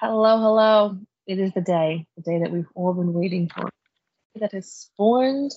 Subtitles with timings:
[0.00, 0.96] Hello, hello.
[1.26, 3.68] It is the day, the day that we've all been waiting for,
[4.36, 5.50] that has spawned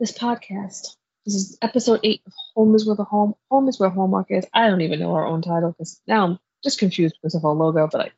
[0.00, 0.96] this podcast.
[1.26, 4.46] This is episode eight of Home is Where the Home Home is Where Hallmark is.
[4.54, 7.52] I don't even know our own title because now I'm just confused because of our
[7.52, 8.10] logo, but I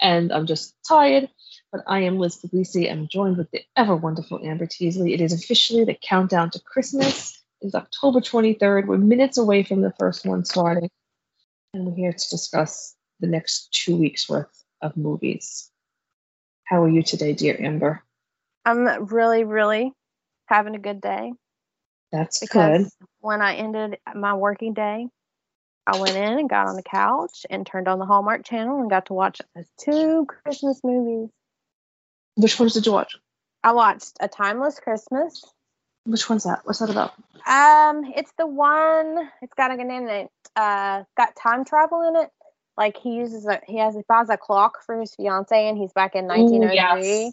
[0.00, 1.28] and I'm just tired.
[1.70, 2.90] But I am Liz Puglisi.
[2.90, 5.12] I'm joined with the ever wonderful Amber Teasley.
[5.12, 7.38] It is officially the countdown to Christmas.
[7.60, 8.86] It's October 23rd.
[8.86, 10.88] We're minutes away from the first one starting.
[11.74, 15.70] And we're here to discuss the next two weeks worth of movies.
[16.64, 18.02] How are you today, dear Amber?
[18.66, 19.92] I'm really, really
[20.46, 21.32] having a good day.
[22.12, 23.06] That's because good.
[23.20, 25.08] when I ended my working day,
[25.86, 28.90] I went in and got on the couch and turned on the Hallmark channel and
[28.90, 29.40] got to watch
[29.80, 31.30] two Christmas movies.
[32.36, 33.16] Which ones did you watch?
[33.62, 35.44] I watched A Timeless Christmas.
[36.04, 36.60] Which one's that?
[36.64, 37.14] What's that about?
[37.46, 39.30] Um, it's the one.
[39.40, 40.30] It's got a name in it.
[40.54, 42.30] Uh, got time travel in it.
[42.76, 45.92] Like he uses a he has he buys a clock for his fiance and he's
[45.92, 47.32] back in 1903, yes.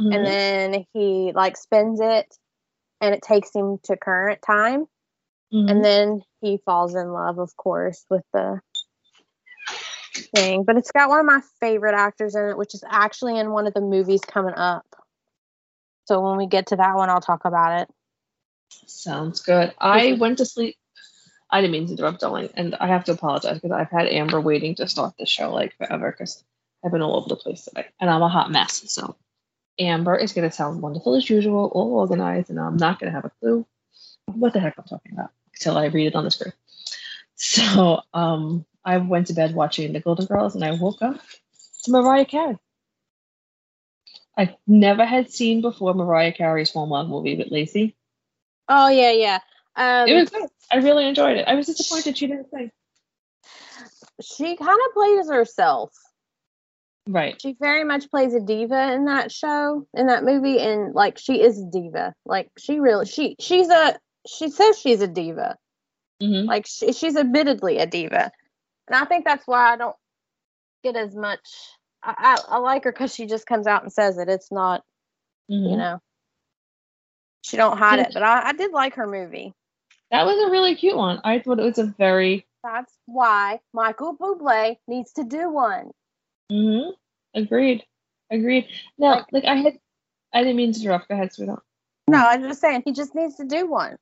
[0.00, 0.14] Mhm.
[0.14, 2.34] and then he like spins it,
[3.00, 4.86] and it takes him to current time.
[5.52, 5.70] Mhm.
[5.70, 8.60] and then he falls in love of course with the
[10.34, 13.50] thing but it's got one of my favorite actors in it which is actually in
[13.50, 14.84] one of the movies coming up
[16.04, 17.88] so when we get to that one i'll talk about it
[18.86, 19.74] Sounds good.
[19.78, 20.76] I went to sleep.
[21.50, 24.40] I didn't mean to interrupt, darling, and I have to apologize because I've had Amber
[24.40, 26.44] waiting to start the show like forever because
[26.84, 28.84] I've been all over the place today, and I'm a hot mess.
[28.92, 29.16] So
[29.78, 33.16] Amber is going to sound wonderful as usual, all organized, and I'm not going to
[33.16, 33.66] have a clue
[34.26, 36.52] what the heck I'm talking about until I read it on the screen.
[37.34, 41.20] So um, I went to bed watching The Golden Girls, and I woke up
[41.84, 42.58] to Mariah Carey.
[44.36, 47.96] I never had seen before Mariah Carey's Hallmark movie with Lacey.
[48.68, 49.38] oh yeah yeah
[49.78, 50.48] um It was good.
[50.70, 51.46] I really enjoyed it.
[51.48, 52.70] I was disappointed she didn't sing.
[54.22, 55.92] she kind of plays herself.
[57.10, 57.40] Right.
[57.40, 61.40] she very much plays a diva in that show in that movie and like she
[61.40, 62.12] is a diva.
[62.26, 65.56] Like she really she she's a she says she's a diva.
[66.20, 68.30] Hmm like she, she's admittedly a diva.
[68.88, 69.96] And i think that's why i don't
[70.84, 71.40] get as much
[72.02, 74.28] i, I, I like her because she just comes out and says it.
[74.28, 74.82] It's not
[75.46, 76.00] you know.
[77.40, 79.54] She don't hide it but I, I did like her movie
[80.10, 81.20] That was a really cute one.
[81.24, 85.90] I thought it was a very that's why michael bublé needs to do one
[86.50, 86.90] hmm
[87.34, 87.84] agreed.
[88.30, 88.66] Agreed.
[88.98, 89.78] Now, Like- like I had
[90.34, 91.08] I didn't mean to interrupt.
[91.08, 91.62] Go ahead, sweetheart.
[92.08, 93.96] no i'm just saying he just needs to do one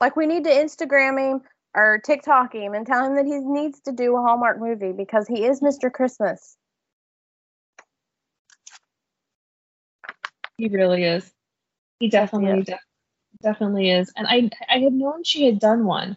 [0.00, 1.42] like we need to instagram him
[1.74, 5.26] or tiktok him and tell him that he needs to do a hallmark movie because
[5.28, 6.56] he is mr christmas
[10.58, 11.32] He really is.
[12.00, 12.89] He definitely de- definitely
[13.44, 14.12] is.
[14.16, 16.16] And I I had known she had done one,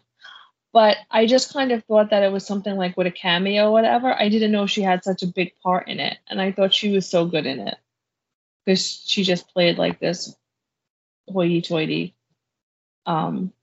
[0.74, 3.72] but I just kind of thought that it was something like with a cameo or
[3.72, 4.14] whatever.
[4.14, 6.92] I didn't know she had such a big part in it, and I thought she
[6.94, 7.78] was so good in it
[8.66, 10.36] because she just played like this
[11.30, 12.16] hoity-toity
[13.06, 13.54] um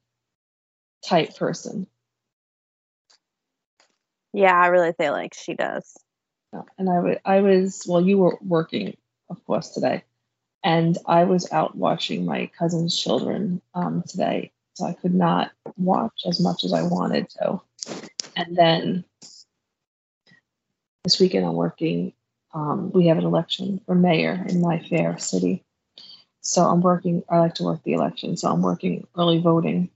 [1.05, 1.87] type person.
[4.33, 5.97] yeah i really feel like she does
[6.79, 8.97] And I wa- I was well, you were working,
[9.31, 10.05] of course, today,
[10.63, 16.23] and I was out watching my cousin's children um, today, so I could not watch
[16.27, 17.61] as much as I wanted to.
[18.37, 19.05] And then
[21.05, 22.13] this weekend I'm working.
[22.53, 25.65] Um, we have an election for mayor in my fair city,
[26.41, 27.23] so I'm working.
[27.29, 29.89] I like to work the election, so I'm working early voting,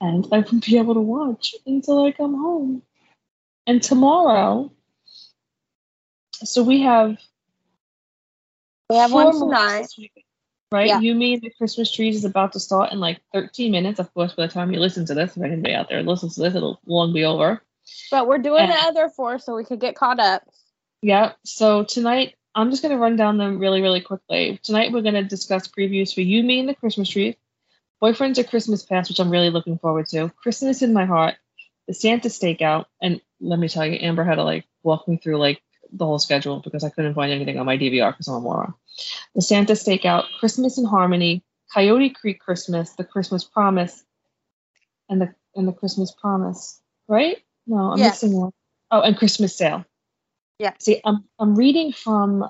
[0.00, 2.82] and I won't be able to watch until I come home.
[3.66, 4.72] And tomorrow,
[6.42, 7.16] so we have
[8.92, 9.86] We have four one tonight.
[10.70, 10.86] right?
[10.86, 11.00] Yeah.
[11.00, 13.98] You mean the Christmas trees is about to start in like 13 minutes.
[13.98, 16.42] Of course, by the time you listen to this, if anybody out there listens to
[16.42, 17.62] this, it'll long be over.
[18.10, 20.42] But we're doing the other four so we could get caught up.
[21.00, 21.32] Yeah.
[21.44, 24.60] So tonight, I'm just going to run down them really, really quickly.
[24.62, 27.38] Tonight, we're going to discuss previews for You, Me, and the Christmas Tree,
[28.02, 31.36] Boyfriends of Christmas Past, which I'm really looking forward to, Christmas in My Heart,
[31.88, 35.38] The Santa Stakeout, and let me tell you, Amber had to like walk me through
[35.38, 35.62] like
[35.92, 38.74] the whole schedule because I couldn't find anything on my DVR because I'm a moron.
[39.34, 41.42] The Santa Stakeout, Christmas in Harmony,
[41.72, 44.04] Coyote Creek Christmas, The Christmas Promise,
[45.08, 46.80] and the and the Christmas Promise.
[47.08, 47.38] Right?
[47.66, 48.22] No, I'm Yes.
[48.22, 48.52] missing one.
[48.90, 49.84] Oh, and Christmas Sail.
[50.58, 50.74] Yeah.
[50.78, 52.48] See, I'm I'm reading from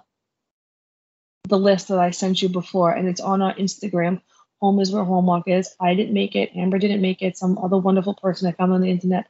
[1.48, 4.20] the list that I sent you before, and it's on our Instagram.
[4.60, 5.74] Home is where homework is.
[5.80, 6.50] I didn't make it.
[6.54, 7.36] Amber didn't make it.
[7.36, 9.26] Some other wonderful person I found on the internet.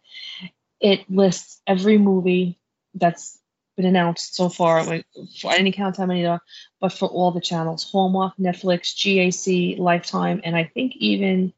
[0.81, 2.59] It lists every movie
[2.95, 3.39] that's
[3.77, 4.81] been announced so far.
[4.81, 5.05] I
[5.43, 6.41] didn't count how many are,
[6.81, 11.53] but for all the channels: Hallmark, Netflix, GAC, Lifetime, and I think even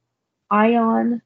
[0.51, 1.23] Ion,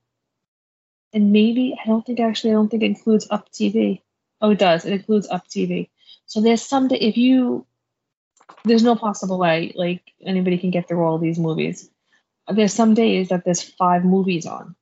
[1.12, 4.02] and maybe I don't think actually I don't think it includes Up TV.
[4.40, 4.84] Oh, it does.
[4.84, 5.88] It includes Up TV.
[6.26, 7.66] So there's some if you
[8.64, 11.90] there's no possible way like anybody can get through all these movies.
[12.48, 14.74] There's some days that there's five movies on,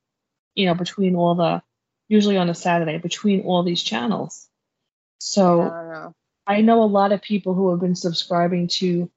[0.55, 1.63] you know, between all the
[2.09, 4.49] usually on a Saturday between all these channels.
[5.19, 6.15] So I know.
[6.47, 9.11] I know a lot of people who have been subscribing to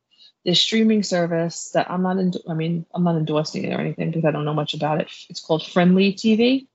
[0.46, 4.10] this streaming service that I'm not in, I mean, I'm not endorsing it or anything
[4.10, 5.10] because I don't know much about it.
[5.30, 6.68] It's called Frndly TV.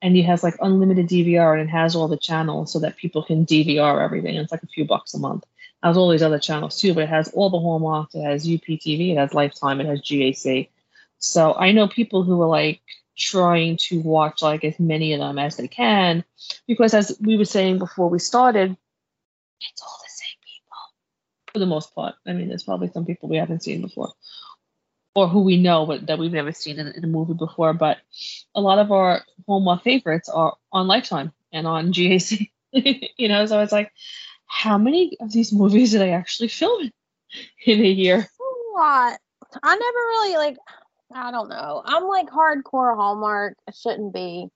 [0.00, 3.22] And it has like unlimited DVR and it has all the channels so that people
[3.22, 4.34] can DVR everything.
[4.34, 5.44] It's like a few bucks a month.
[5.44, 8.46] It has all these other channels too, but it has all the Hallmark, it has
[8.46, 10.68] UPTV, it has Lifetime, it has GAC.
[11.18, 12.80] So I know people who are like
[13.16, 16.24] trying to watch like as many of them as they can
[16.66, 18.76] because as we were saying before we started,
[19.60, 22.14] it's all the same people for the most part.
[22.26, 24.12] I mean, there's probably some people we haven't seen before,
[25.14, 27.72] or who we know but that we've never seen in, in a movie before.
[27.72, 27.98] But
[28.54, 32.50] a lot of our Hallmark favorites are on Lifetime and on GAC.
[32.72, 33.92] you know, so it's like,
[34.46, 36.90] how many of these movies did I actually film
[37.66, 38.18] in a year?
[38.18, 39.18] A lot.
[39.62, 40.56] I never really like.
[41.14, 41.82] I don't know.
[41.84, 43.56] I'm like hardcore Hallmark.
[43.68, 44.48] I shouldn't be,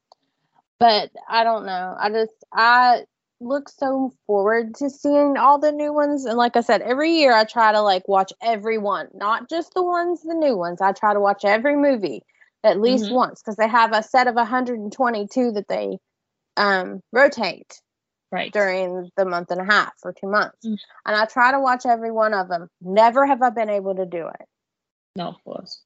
[0.78, 1.96] but I don't know.
[1.98, 3.04] I just I
[3.40, 6.24] look so forward to seeing all the new ones.
[6.24, 9.74] And like I said, every year I try to like watch every one, not just
[9.74, 10.80] the ones, the new ones.
[10.80, 12.22] I try to watch every movie
[12.64, 13.14] at least Mhm.
[13.14, 15.98] once because they have a set of 122 that they
[16.56, 17.80] um rotate
[18.32, 18.52] Right.
[18.52, 20.58] during the month and a half or two months.
[20.66, 20.78] Mm.
[21.04, 22.68] And I try to watch every one of them.
[22.80, 24.48] Never have I been able to do it.
[25.14, 25.80] No, of course.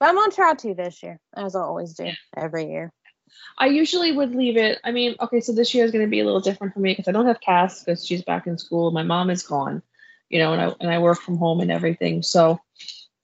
[0.00, 2.92] But I'm gonna try to this year, as I always do every year.
[3.58, 4.78] I usually would leave it.
[4.84, 6.92] I mean, okay, so this year is going to be a little different for me
[6.92, 8.90] because I don't have Cass because she's back in school.
[8.90, 9.82] My mom is gone,
[10.28, 12.22] you know, and I and I work from home and everything.
[12.22, 12.60] So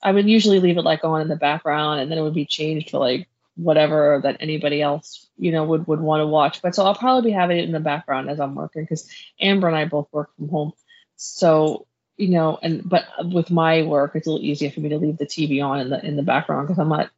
[0.02, 2.46] I would usually leave it like on in the background, and then it would be
[2.46, 6.62] changed to like whatever that anybody else, you know, would would want to watch.
[6.62, 9.08] But so I'll probably be having it in the background as I'm working because
[9.41, 10.72] Amber and I both work from home.
[11.17, 11.86] So
[12.20, 15.17] you know, and but with my work, it's a little easier for me to leave
[15.17, 17.10] the TV on in the in the background because I'm not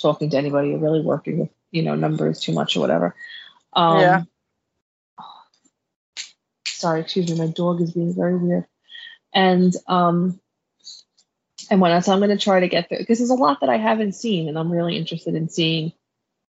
[0.00, 3.14] talking to anybody or really working with you know numbers too much or whatever.
[3.74, 4.22] Um, Yeah.
[6.66, 7.38] Sorry, excuse me.
[7.38, 8.66] My dog is being very weird,
[9.32, 10.40] and um,
[11.70, 13.68] and when so I'm going to try to get through because there's a lot that
[13.68, 15.92] I haven't seen, and I'm really interested in seeing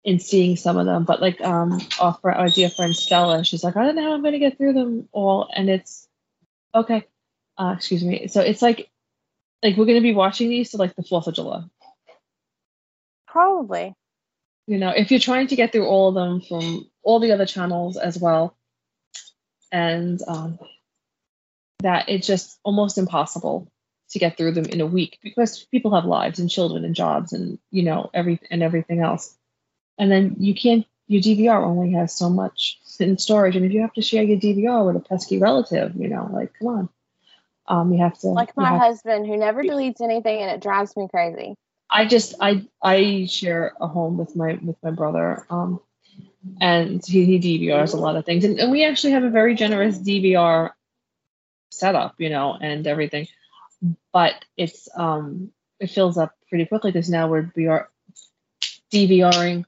[0.04, 1.04] in seeing some of them.
[1.04, 4.22] But like um, our, our dear friend Stella, she's like, I don't know how I'm
[4.22, 6.08] going to get through them all, and it's
[6.74, 7.06] okay.
[7.58, 8.28] Uh, excuse me.
[8.28, 8.90] So it's like
[9.62, 11.64] like we're going to be watching these to like the Fourth of July.
[13.26, 13.94] Probably.
[14.66, 17.46] you know if you're trying to get through all of them from all the other
[17.46, 18.56] channels as well
[19.72, 20.58] and um,
[21.80, 23.68] that it's just almost impossible
[24.10, 27.32] to get through them in a week because people have lives and children and jobs
[27.32, 29.36] and you know every and everything else
[29.98, 33.82] and then you can't your dvr only has so much in storage and if you
[33.82, 36.88] have to share your dvr with a pesky relative you know like come on
[37.68, 41.08] um you have to Like my husband who never deletes anything and it drives me
[41.08, 41.54] crazy.
[41.90, 45.80] I just I I share a home with my with my brother, um,
[46.60, 49.54] and he, he DVRs a lot of things, and, and we actually have a very
[49.54, 50.70] generous DVR
[51.70, 53.28] setup, you know, and everything,
[54.12, 57.86] but it's um it fills up pretty quickly because now we're VR,
[58.92, 59.64] DVRing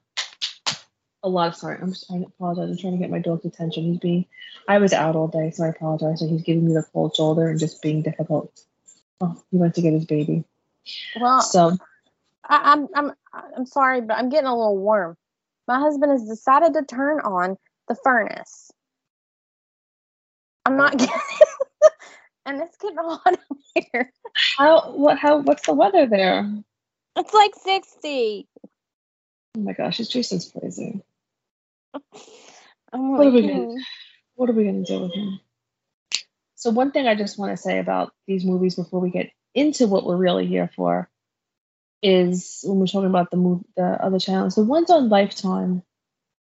[1.23, 1.79] a lot of sorry.
[1.81, 2.69] I'm just, I apologize.
[2.69, 3.83] I'm trying to get my dog's attention.
[3.83, 4.25] He's being
[4.67, 6.19] I was out all day, so I apologize.
[6.19, 8.51] So he's giving me the cold shoulder and just being difficult.
[9.21, 10.43] Oh, he went to get his baby.
[11.19, 11.77] Well, So
[12.47, 15.17] I, I'm I'm I'm sorry, but I'm getting a little warm.
[15.67, 17.57] My husband has decided to turn on
[17.87, 18.71] the furnace.
[20.65, 20.97] I'm not oh.
[20.97, 21.15] getting,
[22.45, 23.39] and it's getting hot
[23.75, 24.11] in here.
[24.57, 26.49] how what how what's the weather there?
[27.15, 28.47] It's like sixty.
[29.57, 31.01] Oh my gosh, it's Jason's crazy.
[32.93, 33.77] I'm What are we gonna hmm.
[34.35, 35.39] What are we gonna do with him?
[36.55, 39.87] So one thing I just want to say about these movies before we get into
[39.87, 41.09] what we're really here for
[42.01, 45.83] is when we're talking about the move the other channels, the ones on Lifetime.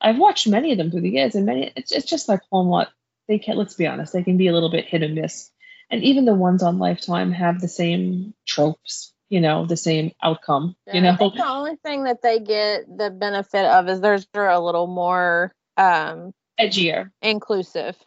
[0.02, 2.90] I've watched many of them through the years, and many it's it's just like Hallmark.
[3.28, 5.52] They can let's be honest, they can be a little bit hit and miss.
[5.90, 10.77] And even the ones on Lifetime have the same tropes, you know, the same outcome.
[10.94, 14.25] You Yeah, I know, the only thing that they get the benefit of is theirs
[14.34, 17.12] are a little more um edgier.
[17.22, 17.98] inclusive.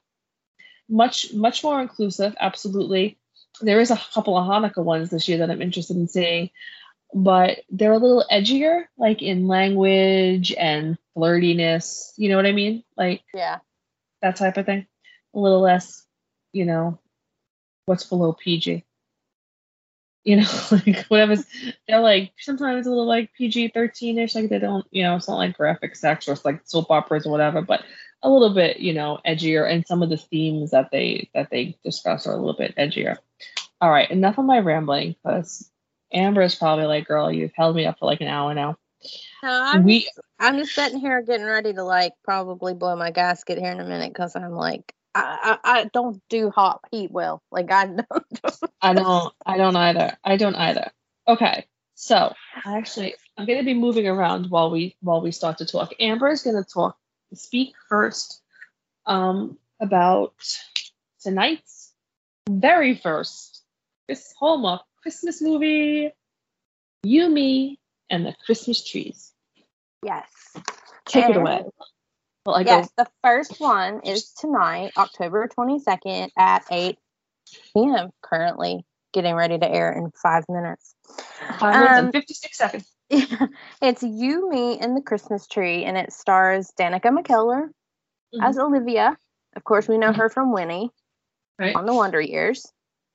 [0.89, 3.19] much much more inclusive absolutely
[3.61, 6.49] there is a couple of hanukkah ones this year that i'm interested in seeing
[7.13, 12.83] but they're a little edgier like in language and flirtiness you know what i mean
[12.97, 13.59] like Yeah.
[14.23, 14.87] that type of thing
[15.35, 16.07] a little less
[16.55, 16.99] you know
[17.85, 18.83] what's below pg
[20.25, 21.45] you know like whatever's
[21.87, 25.37] they're like sometimes a little like pg 13ish like they don't you know it's not
[25.37, 27.83] like graphic sex or it's like soap operas or whatever but
[28.23, 31.77] a little bit you know edgier and some of the themes that they that they
[31.85, 33.17] discuss are a little bit edgier.
[33.81, 35.71] All right enough of my rambling because
[36.13, 38.77] amber is probably like girl you've held me up for like an hour now.
[39.43, 43.13] No, I'm we just, I'm just sitting here getting ready to like probably blow my
[43.13, 47.11] gasket here in a minute because I'm like I, I I don't do hot heat
[47.11, 47.43] well.
[47.51, 48.61] Like I don't.
[48.81, 50.17] I don't I don't either.
[50.25, 50.91] I don't either.
[51.27, 51.67] Okay.
[51.95, 52.33] So
[52.65, 55.93] actually I'm gonna be moving around while we while we start to talk.
[56.01, 56.97] Amber is gonna talk
[57.35, 58.41] speak first
[59.07, 60.35] um about
[61.23, 61.93] tonight's
[62.49, 63.63] very first
[64.07, 66.13] Chris Hallmark Christmas movie,
[67.03, 67.79] You, Me,
[68.11, 69.33] and the Christmas Trees.
[70.03, 70.27] yes.
[71.07, 71.63] Take it away.
[72.49, 76.97] Well, I Yes, go the first one is tonight, October 22nd at 8
[77.75, 78.09] p.m.
[78.23, 80.95] Currently getting ready to air in five minutes.
[81.61, 82.91] five minutes um, and 56 seconds.
[83.83, 87.69] it's You, Me, and the Christmas Tree, and it stars Danica McKellar
[88.41, 89.19] as Olivia.
[89.55, 90.89] Of course, we know her from Winnie
[91.59, 91.77] right?
[91.77, 92.67] on the Wonder Years.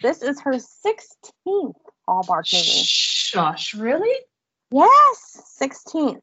[0.04, 1.74] This is her 16th
[2.08, 2.84] Hallmark movie.
[2.86, 4.16] Shush, really?
[4.70, 6.22] Yes, 16th.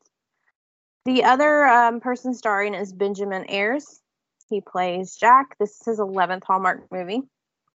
[1.04, 4.00] The other um, person starring is Benjamin Ayres.
[4.48, 5.56] He plays Jack.
[5.58, 7.22] This is his 11th Hallmark movie.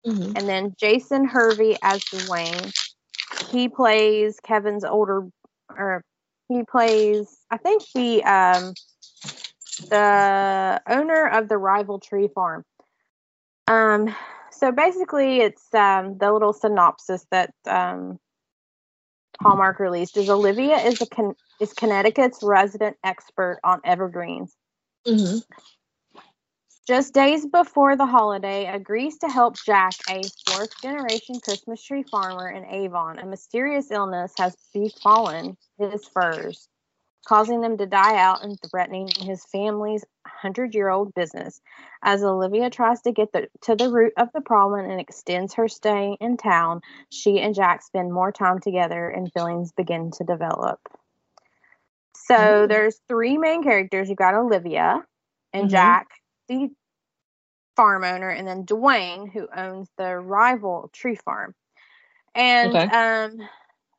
[0.05, 0.37] Mhm.
[0.37, 2.73] And then Jason Hervey as Dwayne.
[3.49, 5.27] He plays Kevin's older,
[5.69, 6.03] or
[6.47, 8.73] he plays, I think the um,
[9.89, 12.63] the owner of the rival tree farm.
[13.67, 14.15] Um,
[14.51, 18.19] so basically, it's um, the little synopsis that um,
[19.41, 24.55] Hallmark released is Olivia is a con- is Connecticut's resident expert on evergreens.
[25.05, 25.43] Mhm.
[26.87, 32.49] Just days before the holiday, agrees to help Jack, a fourth generation Christmas tree farmer
[32.49, 33.17] in Avon.
[33.17, 36.69] A mysterious illness has befallen his firs,
[37.25, 41.61] causing them to die out and threatening his family's 100 year old business.
[42.03, 45.67] As Olivia tries to get the, to the root of the problem and extends her
[45.67, 50.79] stay in town, she and Jack spend more time together and feelings begin to develop.
[52.15, 52.67] So Ooh.
[52.67, 54.09] there's three main characters.
[54.09, 55.05] You've got Olivia
[55.53, 55.71] and Mhm.
[55.71, 56.07] Jack,
[56.47, 56.69] the
[57.75, 61.53] farm owner, and then Dwayne, who owns the rival tree farm.
[62.33, 62.85] And Okay.
[62.85, 63.49] um,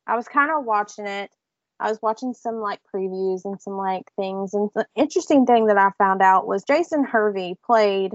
[0.06, 1.30] I was kind of watching it.
[1.78, 4.54] I was watching some like previews and some like things.
[4.54, 8.12] And the interesting thing that I found out was Jason Hervey played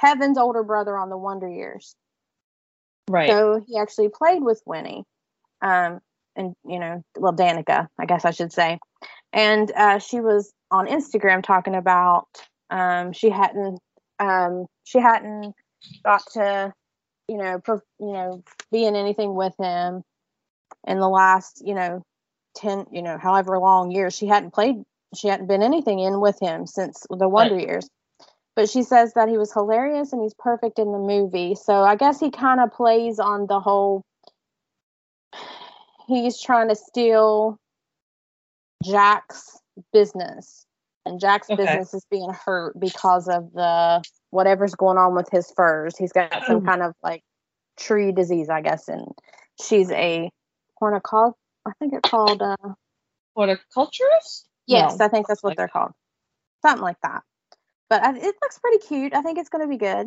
[0.00, 1.94] Kevin's older brother on the Wonder Years.
[3.08, 3.28] Right.
[3.28, 5.04] So he actually played with Winnie,
[5.62, 6.00] um,
[6.36, 8.78] and you know, well, Danica, I guess I should say.
[9.32, 12.26] And uh, she was on Instagram talking about
[12.70, 13.80] um, she hadn't
[14.20, 15.54] um, she hadn't
[16.04, 16.72] got to
[17.28, 17.60] you know
[17.98, 20.02] you know be in anything with him
[20.86, 22.04] in the last you know
[22.54, 24.76] ten you know however long years she hadn't played
[25.14, 27.88] she hadn't been anything in with him since the Wonder Years.
[28.56, 31.54] But she says that he was hilarious and he's perfect in the movie.
[31.54, 34.04] So I guess he kind of plays on the whole
[36.06, 37.58] he's trying to steal
[38.84, 39.58] Jack's
[39.92, 40.66] business.
[41.06, 41.56] And Jack's Okay.
[41.56, 45.96] business is being hurt because of the whatever's going on with his firs.
[45.96, 46.66] He's got some Mhm.
[46.66, 47.22] kind of like
[47.76, 49.06] tree disease, I guess, and
[49.60, 50.30] she's a
[50.80, 51.34] horticul-
[51.66, 52.42] I think it's called.
[52.42, 52.56] Uh,
[53.36, 54.48] Horticulturist?
[54.66, 55.04] yes, No.
[55.04, 55.92] I think that's what like they're called.
[56.62, 57.22] Something like that.
[57.88, 59.14] But I, it looks pretty cute.
[59.14, 60.06] I think it's going to be good.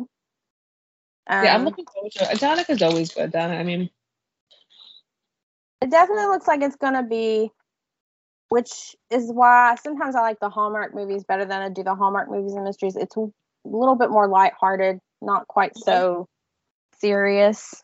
[1.26, 2.38] Um, yeah, I'm looking forward to it.
[2.38, 3.54] Donica's always good, Donna.
[3.54, 3.90] I mean,
[5.84, 7.50] It definitely looks like it's going to be,
[8.48, 12.30] which is why sometimes I like the Hallmark movies better than I do the Hallmark
[12.30, 12.96] movies and mysteries.
[12.96, 13.26] It's a
[13.66, 16.26] little bit more lighthearted, not quite so
[17.00, 17.83] serious.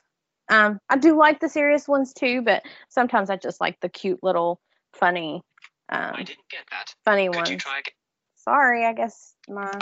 [0.50, 4.18] Um, I do like the serious ones too, but sometimes I just like the cute
[4.22, 4.60] little
[4.92, 5.42] funny,
[5.88, 6.94] um, I didn't get that.
[7.04, 7.50] funny Could ones.
[7.50, 7.94] you try again?
[8.34, 9.72] Sorry, I guess my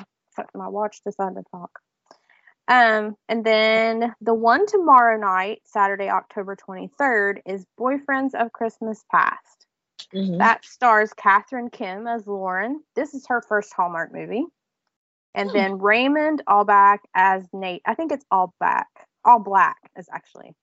[0.55, 1.71] my watch decided to talk.
[2.69, 9.67] Um, and then the one tomorrow night, Saturday, October 23rd, is Boyfriends of Christmas Past.
[10.15, 10.39] mhm.
[10.39, 12.83] That stars Catherine Kim as Lauren.
[12.95, 14.45] This is her first Hallmark movie.
[15.35, 15.55] And Hmm.
[15.57, 17.83] then Raymond Allback as Nate.
[17.87, 19.08] I think it's All Back.
[19.29, 20.55] All Black is actually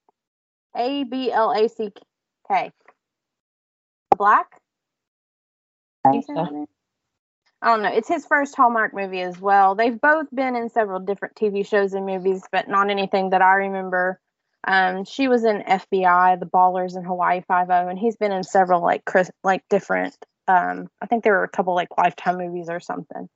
[0.75, 1.91] A B L A C
[2.51, 2.71] K.
[4.17, 4.47] Black?
[6.03, 6.43] I You think say so.
[6.43, 6.65] that name?
[7.61, 7.89] I don't know.
[7.89, 9.75] It's his first Hallmark movie as well.
[9.75, 13.53] They've both been in several different TV shows and movies, but not anything that I
[13.55, 14.19] remember.
[14.67, 18.43] Um, she was in FBI, The Ballers, and Hawaii Five O, and he's been in
[18.43, 20.15] several like Chris, like different.
[20.47, 23.29] Um, I think there were a couple like Lifetime movies or something.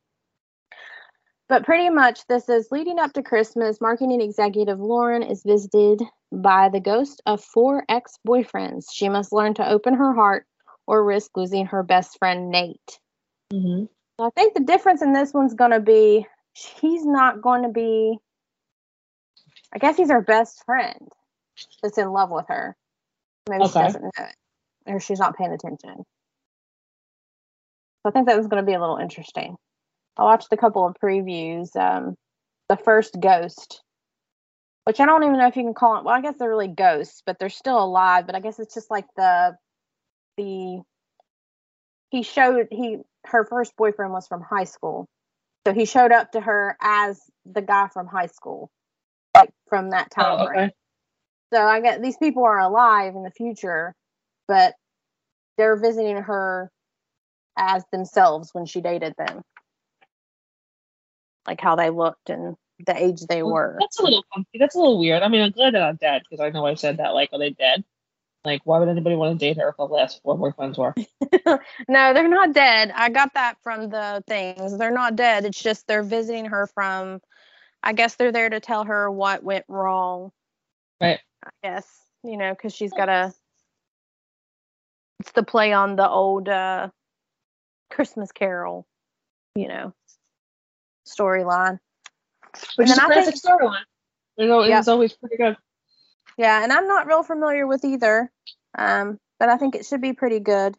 [1.49, 3.81] But pretty much, this is leading up to Christmas.
[3.81, 8.85] Marketing executive Lauren is visited by the ghost of four ex boyfriends.
[8.93, 10.45] She must learn to open her heart
[10.85, 12.99] or risk losing her best friend Nate.
[13.51, 13.89] Mhm.
[14.19, 18.19] I think the difference in this one's going to be he's not going to be,
[19.73, 21.09] I guess he's her best friend
[21.81, 22.75] that's in love with her.
[23.49, 24.35] Maybe she doesn't know it,
[24.85, 26.05] or she's not paying attention.
[28.03, 29.57] So I think that was going to be a little interesting.
[30.19, 31.75] I watched a couple of previews.
[31.75, 32.15] Um,
[32.67, 33.81] the first ghost,
[34.83, 36.03] which I don't even know if you can call it.
[36.03, 38.25] Well, I guess they're really ghosts, but they're still alive.
[38.25, 39.55] But I guess it's just like the
[40.37, 40.81] the
[42.11, 45.07] he showed he her first boyfriend was from high school,
[45.65, 48.69] so he showed up to her as the guy from high school,
[49.35, 50.59] like from that time Oh, frame.
[50.59, 50.73] okay.
[51.53, 53.95] So I get these people are alive in the future,
[54.47, 54.75] but
[55.57, 56.69] they're visiting her
[57.57, 59.41] as themselves when she dated them.
[61.47, 63.77] Like how they looked and the age they Well, were.
[63.79, 64.57] That's a little funky.
[64.59, 65.23] That's a little weird.
[65.23, 67.13] I mean, I'm glad they're not dead because I know I said that.
[67.13, 67.83] Like, are they dead?
[68.45, 70.95] Like, why would anybody want to date her if the last four boyfriends were?
[71.89, 72.91] no, they're not dead.
[72.95, 74.77] I got that from the things.
[74.77, 75.45] They're not dead.
[75.45, 77.21] It's just they're visiting her from
[77.83, 80.31] I guess they're there to tell her what went wrong.
[81.01, 81.19] Right.
[81.43, 81.87] I guess,
[82.23, 83.33] you know, cuz she's got a
[85.19, 86.89] it's the play on the old uh
[87.89, 88.87] Christmas Carol,
[89.55, 89.93] you know,
[91.09, 91.79] storyline.
[92.75, 93.83] Which And is a classic storyline.
[94.37, 94.79] Know, Yeah.
[94.79, 95.57] it's always pretty good.
[96.37, 98.31] Yeah, and I'm not real familiar with either.
[98.77, 100.75] Um, but I think it should be pretty good.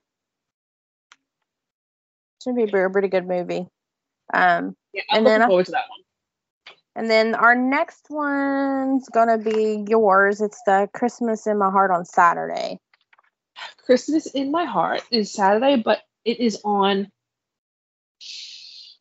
[2.43, 3.67] Should be a pretty good movie.
[4.33, 6.01] Um, Yeah, I'm And looking then I- forward to that one.
[6.97, 10.41] and then our next one's gonna be yours.
[10.41, 12.81] It's the Christmas in My Heart on Saturday.
[13.85, 17.11] Christmas in My Heart is Saturday, but it is on.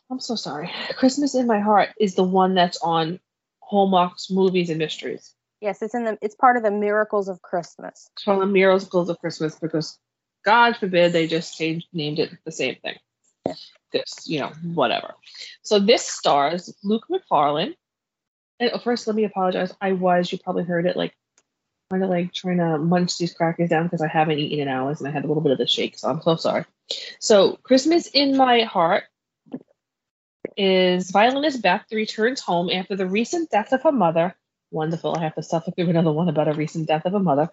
[0.10, 0.72] I'm so sorry.
[0.96, 3.20] Christmas in My Heart is the one that's on
[3.62, 5.36] Hallmark's Movies and Mysteries.
[5.62, 6.18] Yes, it's in the.
[6.22, 8.10] It's part of the Miracles of Christmas.
[8.16, 10.00] It's of the miracles of Christmas because
[10.44, 12.96] God forbid they just changed named it the same thing.
[13.92, 15.16] This, you know, whatever.
[15.64, 17.76] So this stars Luke Macfarlane.
[18.60, 19.74] And oh, first, let me apologize.
[19.82, 21.14] I was, you probably heard it, like
[21.90, 25.00] kind of like trying to munch these crackers down because I haven't eaten in hours
[25.00, 26.66] and I had a little bit of the shake, so I'm so sorry.
[27.20, 29.06] So Christmas in My Heart
[30.60, 34.36] is violinist Beth returns home after the recent death of her mother.
[34.72, 35.16] Wonderful.
[35.16, 37.50] I have to suffer through another one about a recent death of a mother.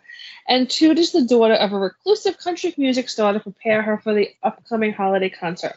[0.48, 4.30] And is the daughter of a reclusive country music star to prepare her for the
[4.42, 5.76] upcoming holiday concert.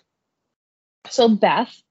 [1.12, 1.84] So Beth, oh,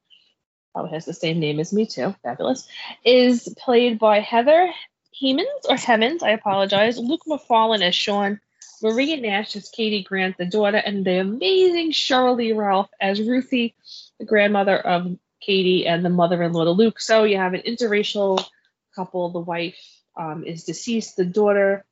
[0.73, 2.67] probably has the same name as me too, fabulous,
[3.05, 4.69] is played by Heather
[5.23, 6.97] Hemans or Hemmons, I apologize.
[6.97, 8.41] Luke Macfarlane as Sean,
[8.81, 13.73] Maria Nash as Katie Grant, the daughter, and the amazing Sheryl Lee Ralph as Ruthie,
[14.19, 16.99] the grandmother of Katie and the mother-in-law to Luke.
[16.99, 18.43] So you have an interracial
[18.95, 19.29] couple.
[19.29, 19.79] The wife
[20.17, 21.15] um, is deceased.
[21.15, 21.85] The daughter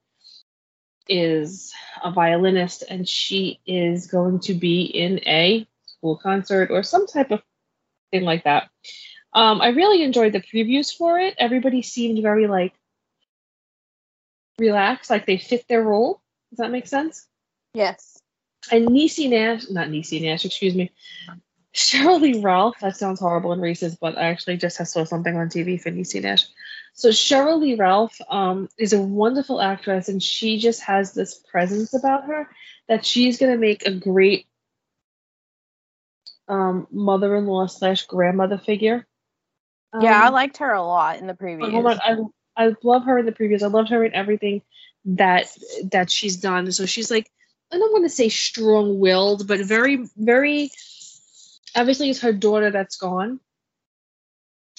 [1.08, 7.08] is a violinist, and she is going to be in a school concert or some
[7.08, 7.42] type of
[8.12, 8.70] thing like that.
[9.34, 11.36] Um, I really enjoyed the previews for it.
[11.38, 12.74] Everybody seemed very like
[14.60, 16.22] relaxed, like they fit their role.
[16.50, 17.28] Does that make sense?
[17.74, 18.18] Yes.
[18.72, 20.92] And Niecy Nash, not Niecy Nash, excuse me,
[21.78, 22.80] Sheryl Lee Ralph.
[22.82, 26.22] That sounds horrible and racist, but I actually just saw something on TV for Niecy
[26.22, 26.46] Nash.
[26.94, 31.94] So Sheryl Lee Ralph um, is a wonderful actress, and she just has this presence
[31.94, 32.50] about her
[32.90, 34.48] that she's going to make a great
[36.48, 39.06] um, mother-in-law slash grandmother figure.
[39.94, 41.70] Um, yeah, I liked her a lot in the previous.
[41.70, 42.00] Hold on,
[42.58, 43.62] I I love her in the previous.
[43.62, 44.63] I loved her in everything
[45.06, 45.46] that
[45.92, 46.72] that she's done.
[46.72, 47.30] So she's like
[47.72, 50.72] I don't want to say strong-willed, but very very
[51.78, 53.40] obviously it's her daughter that's gone.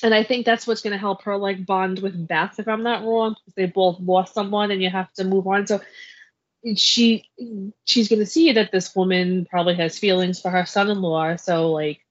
[0.02, 2.82] And I think that's what's going to help her like bond with Beth, if I'm
[2.82, 5.66] not wrong, because they both lost someone and you have to move on.
[5.66, 5.80] So
[6.76, 7.24] she
[7.84, 11.36] she's going to see that this woman probably has feelings for her son-in-law.
[11.36, 12.04] So like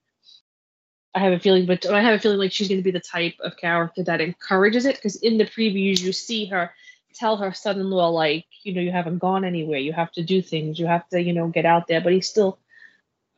[1.14, 3.00] I have a feeling, but I have a feeling like she's going to be the
[3.00, 4.96] type of character that encourages it.
[4.96, 6.72] Because in the previews, you see her
[7.14, 9.78] tell her son-in-law, like, you know, you haven't gone anywhere.
[9.78, 10.78] You have to do things.
[10.78, 12.02] You have to, you know, get out there.
[12.02, 12.58] But he's still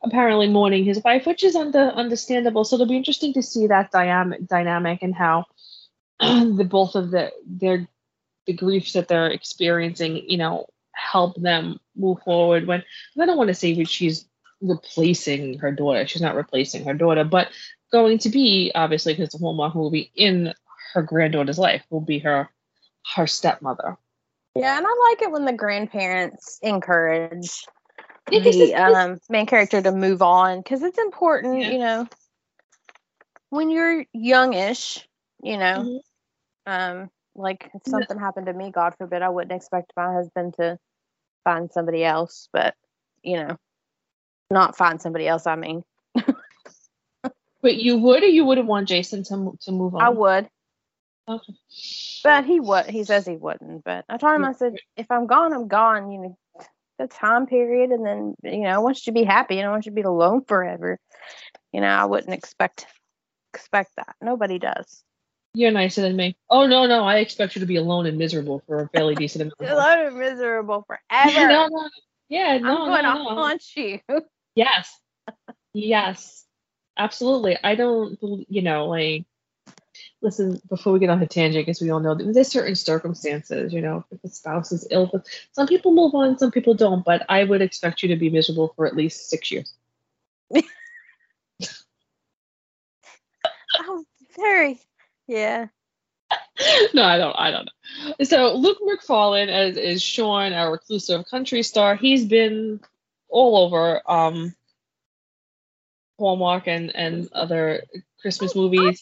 [0.03, 2.63] apparently mourning his wife, which is under, understandable.
[2.63, 5.45] So it'll be interesting to see that dynamic, dynamic and how
[6.19, 7.87] the both of the their
[8.47, 12.65] the griefs that they're experiencing, you know, help them move forward.
[12.65, 12.83] When
[13.19, 14.25] I don't want to say that she's
[14.61, 16.07] replacing her daughter.
[16.07, 17.49] She's not replacing her daughter, but
[17.91, 20.53] going to be obviously because the Hallmark movie in
[20.93, 22.49] her granddaughter's life will be her
[23.15, 23.97] her stepmother.
[24.55, 27.65] Yeah, and I like it when the grandparents encourage
[28.39, 31.71] the um, main character to move on because it's important, yeah.
[31.71, 32.07] you know,
[33.49, 35.07] when you're youngish,
[35.43, 36.01] you know,
[36.67, 36.71] mm-hmm.
[36.71, 38.23] um, like if something yeah.
[38.23, 40.77] happened to me, God forbid, I wouldn't expect my husband to
[41.43, 42.75] find somebody else, but
[43.23, 43.57] you know,
[44.49, 45.47] not find somebody else.
[45.47, 45.83] I mean,
[47.61, 50.01] but you would, or you wouldn't want Jason to to move on?
[50.01, 50.49] I would.
[51.27, 51.53] Okay.
[52.23, 52.87] But he would.
[52.87, 53.83] He says he wouldn't.
[53.83, 56.11] But I told him, I said, if I'm gone, I'm gone.
[56.11, 56.37] You know,
[57.01, 59.59] the time period, and then you know, I want you to be happy.
[59.59, 60.99] and I want you to be alone forever.
[61.71, 62.85] You know, I wouldn't expect
[63.53, 64.15] expect that.
[64.21, 65.03] Nobody does.
[65.53, 66.37] You're nicer than me.
[66.49, 69.41] Oh no, no, I expect you to be alone and miserable for a fairly decent
[69.41, 69.53] amount.
[69.59, 69.77] Of time.
[69.77, 71.47] Alone and miserable forever.
[71.47, 71.89] no, no,
[72.29, 73.41] yeah, no, I'm going no, to no.
[73.41, 73.99] haunt you.
[74.55, 74.97] yes,
[75.73, 76.45] yes,
[76.97, 77.57] absolutely.
[77.61, 79.25] I don't, you know, like
[80.21, 83.73] listen, before we get on a tangent, because we all know that there's certain circumstances,
[83.73, 85.11] you know, if the spouse is ill,
[85.51, 88.73] some people move on, some people don't, but I would expect you to be miserable
[88.75, 89.73] for at least six years.
[93.79, 94.05] oh,
[94.35, 94.79] very,
[95.27, 95.67] yeah.
[96.93, 97.33] no, I don't.
[97.33, 97.71] I don't know.
[98.23, 101.95] So Luke Macfarlane as is Sean, our reclusive country star.
[101.95, 102.79] He's been
[103.27, 104.55] all over um,
[106.19, 107.83] Hallmark and and other
[108.21, 109.01] Christmas movies.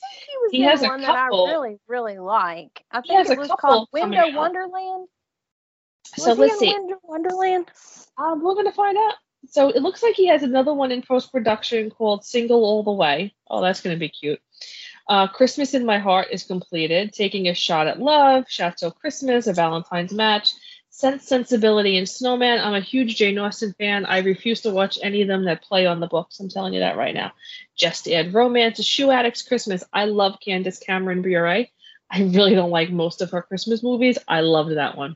[0.52, 1.48] he, he has one a couple.
[1.48, 2.84] that I really really like.
[2.92, 5.08] I think it was called Window Wonderland.
[6.18, 6.74] Was so let's see.
[6.74, 7.66] Window Wonderland.
[8.18, 9.14] Um, we're gonna find out.
[9.48, 12.92] So it looks like he has another one in post production called Single All the
[12.92, 13.34] Way.
[13.50, 14.40] Oh, that's gonna be cute.
[15.08, 17.14] Uh, Christmas in My Heart is completed.
[17.14, 20.54] Taking a Shot at Love, Chateau Christmas, A Valentine's Match,
[21.00, 22.60] Sense, Sensibility, and Snowman.
[22.60, 24.06] I'm a huge Jane Austen fan.
[24.06, 26.42] I refuse to watch any of them that play on the books.
[26.42, 27.32] I'm telling you that right now.
[27.74, 29.82] Just add Romance, A Shoe Addict's Christmas.
[29.94, 31.48] I love Candace Cameron Bure.
[31.48, 31.68] I
[32.22, 34.18] really don't like most of her Christmas movies.
[34.28, 35.16] I loved that one.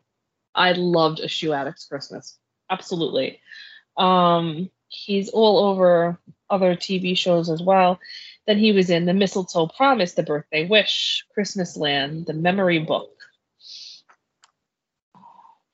[0.56, 2.38] I loved A Shoe Addict's Christmas.
[2.70, 3.42] Absolutely.
[3.98, 6.18] Um, he's all over
[6.50, 8.00] other TV shows as well.
[8.48, 13.13] Then he was in The Mistletoe Promise, The Birthday Wish, Christmas Land, The Memory Book.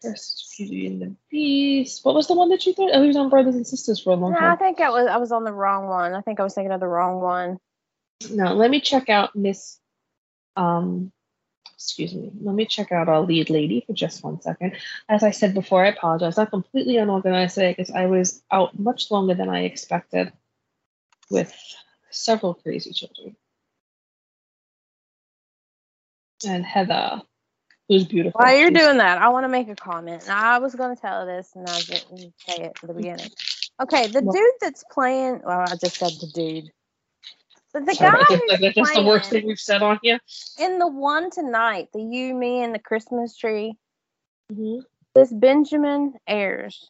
[0.02, 2.06] First Beauty and the Beast.
[2.06, 2.92] What was the one that you thought?
[2.94, 4.52] Oh, he was on Brothers and Sisters for a long no, time.
[4.52, 6.14] I think I was I was on the wrong one.
[6.14, 7.60] I think I was thinking of the wrong one.
[8.32, 9.80] No, let me check out Miss
[10.56, 11.12] um
[11.80, 12.32] excuse me.
[12.42, 14.74] Let me check out our lead lady for just one second.
[15.08, 16.38] As I said before, I apologize.
[16.38, 20.34] I'm completely unorganized today because I was out much longer than I expected
[21.30, 21.54] with
[22.10, 23.38] several crazy children.
[26.46, 27.22] And Heather,
[27.90, 28.40] who's beautiful.
[28.40, 30.26] While you're doing that, I want to make a comment.
[30.28, 33.30] Now, I was going to tell this, and I didn't say it at the beginning.
[33.82, 35.42] Okay, the dude that's playing.
[35.44, 36.72] Well, I just said the dude.
[37.74, 38.12] But the guy
[38.60, 40.20] that's, that's the worst thing we've said on here.
[40.60, 43.74] In the one tonight, the you, me, and the Christmas tree.
[44.52, 44.80] Mm-hmm.
[45.16, 46.90] This Benjamin Ayres.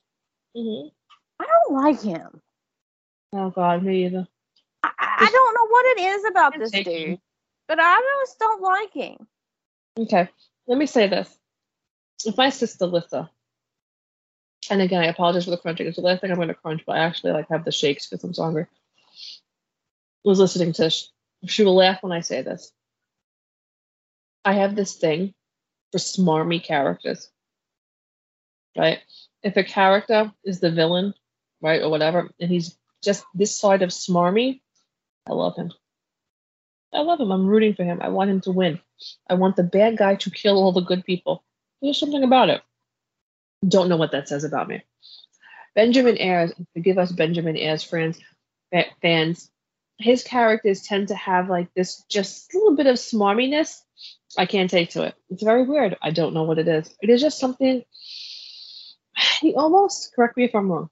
[0.55, 0.89] Mm-hmm.
[1.39, 2.41] I don't like him.
[3.33, 4.27] Oh God, me either.
[4.83, 7.17] I, I don't know what it is about this dude, him.
[7.67, 9.27] but I just don't like him.
[9.99, 10.29] Okay,
[10.69, 11.35] let me say this.
[12.25, 13.29] If my sister Lissa,
[14.69, 15.87] and again, I apologize for the crunching.
[15.87, 18.07] It's the last thing I'm going to crunch, but I actually like have the shakes
[18.07, 18.67] because I'm so hungry.
[20.23, 20.91] Was listening to.
[21.47, 22.71] She will laugh when I say this.
[24.45, 25.33] I have this thing
[25.91, 27.29] for smarmy characters.
[28.77, 28.99] Right?
[29.41, 31.13] If a character is the villain,
[31.61, 34.61] right, or whatever, and he's just this side of smarmy,
[35.27, 35.71] I love him.
[36.93, 37.31] I love him.
[37.31, 37.99] I'm rooting for him.
[38.01, 38.79] I want him to win.
[39.29, 41.43] I want the bad guy to kill all the good people.
[41.81, 42.61] There's something about it.
[43.67, 44.81] Don't know what that says about me.
[45.75, 48.19] Benjamin Ayres, forgive us Benjamin Ayres friends,
[49.01, 49.51] fans.
[49.99, 53.81] His characters tend to have like this just a little bit of smarminess.
[54.37, 55.15] I can't take to it.
[55.29, 55.97] It's very weird.
[56.01, 56.93] I don't know what it is.
[57.01, 57.83] It is just something.
[59.41, 60.89] He almost correct me if I'm wrong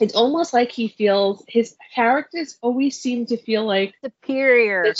[0.00, 4.94] it's almost like he feels his characters always seem to feel like superior.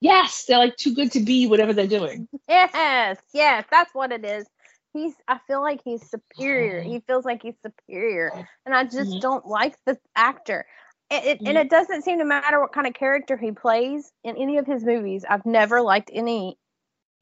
[0.00, 2.28] Yes, they're like too good to be whatever they're doing.
[2.48, 4.46] Yes, yes, that's what it is.
[4.92, 6.82] He's I feel like he's superior.
[6.82, 8.48] He feels like he's superior.
[8.66, 9.20] And I just mm-hmm.
[9.20, 10.66] don't like the actor.
[11.10, 11.48] It, it, mm-hmm.
[11.48, 14.66] and it doesn't seem to matter what kind of character he plays in any of
[14.66, 15.24] his movies.
[15.28, 16.56] I've never liked any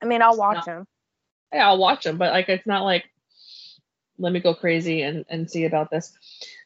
[0.02, 0.78] I mean, I'll watch no.
[0.78, 0.86] him.
[1.52, 3.04] Yeah, I'll watch him, but like it's not like
[4.18, 6.12] let me go crazy and, and see about this.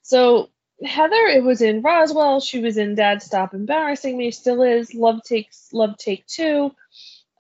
[0.04, 0.50] So
[0.84, 2.40] Heather, it was in Roswell.
[2.40, 4.94] She was in Dad Stop Embarrassing Me, still is.
[4.94, 6.72] Love Takes Love Take Two,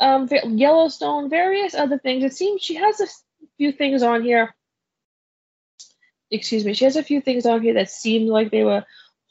[0.00, 2.24] um, Yellowstone, various other things.
[2.24, 3.06] It seems she has a
[3.58, 4.54] few things on here.
[6.30, 8.84] Excuse me, she has a few things on here that seemed like they were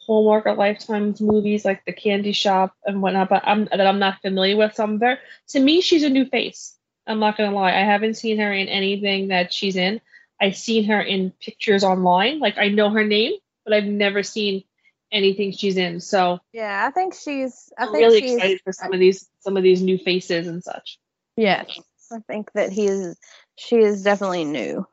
[0.06, 3.30] Hallmark or Lifetime's movies, like The Candy Shop and whatnot.
[3.30, 4.76] But I'm that I'm not familiar with.
[4.76, 5.18] So I'm very
[5.50, 6.78] to me, she's a new face.
[7.08, 7.72] I'm not gonna lie.
[7.72, 10.02] I haven't seen her in anything that she's in.
[10.44, 12.40] I've seen her in pictures online.
[12.40, 13.32] Like I know her name,
[13.64, 14.66] but I've never seen
[15.10, 16.02] anything she's in.
[16.02, 17.72] So yeah, I think she's.
[17.78, 20.48] I am think really she's, excited for some of these some of these new faces
[20.48, 21.00] and such.
[21.38, 21.80] Yes,
[22.12, 23.18] I think that he is.
[23.56, 24.86] She is definitely new.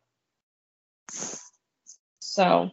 [2.21, 2.71] So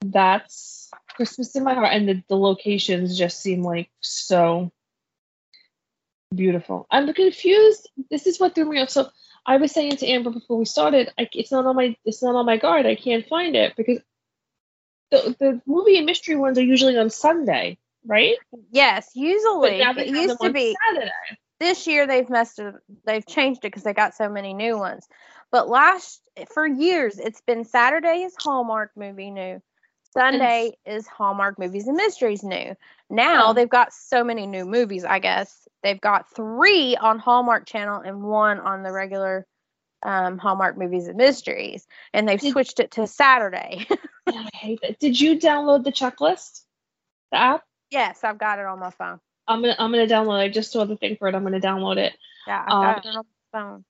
[0.00, 4.72] that's Christmas in my heart, and the, the locations just seem like so
[6.34, 6.86] beautiful.
[6.90, 7.90] I'm confused.
[8.10, 8.88] This is what threw me off.
[8.88, 9.10] So
[9.48, 12.34] I was saying to Amber before we started, I, it's not on my it's not
[12.34, 12.84] on my guard.
[12.84, 13.98] I can't find it because
[15.10, 18.36] the the movie and mystery ones are usually on Sunday, right?
[18.70, 21.10] Yes, usually it used to be Saturday.
[21.60, 22.74] This year they've messed it.
[23.06, 25.08] They've changed it because they got so many new ones.
[25.50, 26.20] But last
[26.52, 29.62] for years it's been Saturday is Hallmark movie new,
[30.12, 32.74] Sunday is Hallmark movies and mysteries new.
[33.08, 35.04] Now they've got so many new movies.
[35.04, 39.46] I guess they've got three on Hallmark Channel and one on the regular
[40.02, 43.86] um, Hallmark movies and mysteries, and they've Did, switched it to Saturday.
[44.28, 44.98] I hate that.
[44.98, 46.62] Did you download the checklist,
[47.32, 47.64] the app?
[47.90, 49.20] Yes, I've got it on my phone.
[49.46, 50.40] I'm gonna I'm gonna download.
[50.40, 50.44] it.
[50.44, 51.34] I just saw the thing for it.
[51.34, 52.14] I'm gonna download it.
[52.46, 53.84] Yeah, I've got um, it on my phone.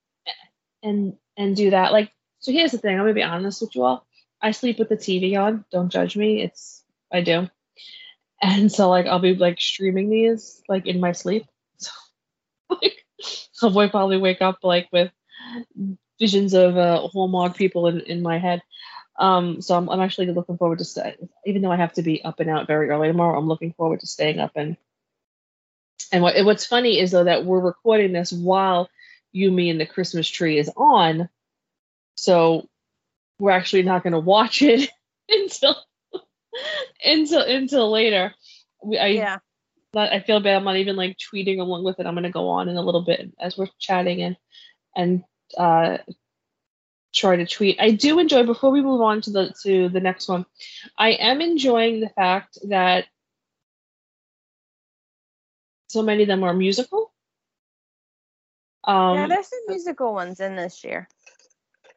[0.83, 1.92] And and do that.
[1.92, 2.94] Like, so here's the thing.
[2.94, 4.07] I'm gonna be honest with you all.
[4.40, 5.64] I sleep with the TV on.
[5.72, 6.42] Don't judge me.
[6.42, 7.48] It's I do.
[8.40, 11.44] And so like I'll be like streaming these like in my sleep.
[12.81, 13.04] Like
[13.62, 15.11] I'll probably wake up like with
[16.20, 18.62] visions of uh, Hallmark people in, in my head.
[19.18, 22.22] Um, so I'm, I'm actually looking forward to stay, even though I have to be
[22.22, 23.37] up and out very early tomorrow.
[23.37, 24.76] I'm looking forward to staying up and
[26.12, 28.88] and what what's funny is though that we're recording this while
[29.33, 31.28] you, me, and the Christmas tree is on.
[32.14, 32.68] So
[33.38, 34.88] we're actually not going to watch it
[35.28, 35.76] until
[37.04, 38.35] until until later.
[38.83, 39.38] We, I yeah.
[39.99, 40.57] Not, I feel bad.
[40.57, 42.07] I'm not even like tweeting along with it.
[42.07, 44.37] I'm going to go on in a little bit as we're chatting and
[44.97, 45.25] and
[45.57, 45.99] uh,
[47.15, 47.81] try to tweet.
[47.81, 48.45] I do enjoy.
[48.45, 50.47] Before we move on to the to the next one,
[50.97, 53.07] I am enjoying the fact that
[55.89, 57.13] so many of them are musical.
[58.85, 61.09] Um, yeah, there's some musical ones in this year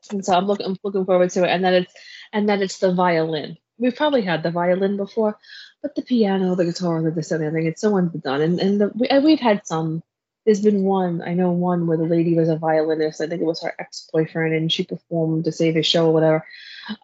[0.09, 1.49] and so I'm looking I'm looking forward to it.
[1.49, 1.93] And then it's
[2.33, 3.57] and then it's the violin.
[3.77, 5.37] We've probably had the violin before,
[5.81, 8.41] but the piano, the guitar, the this and everything, it's so underdone.
[8.41, 10.03] And and, the, we, and we've had some.
[10.45, 13.21] There's been one I know one where the lady was a violinist.
[13.21, 16.13] I think it was her ex boyfriend, and she performed to save his show or
[16.13, 16.45] whatever.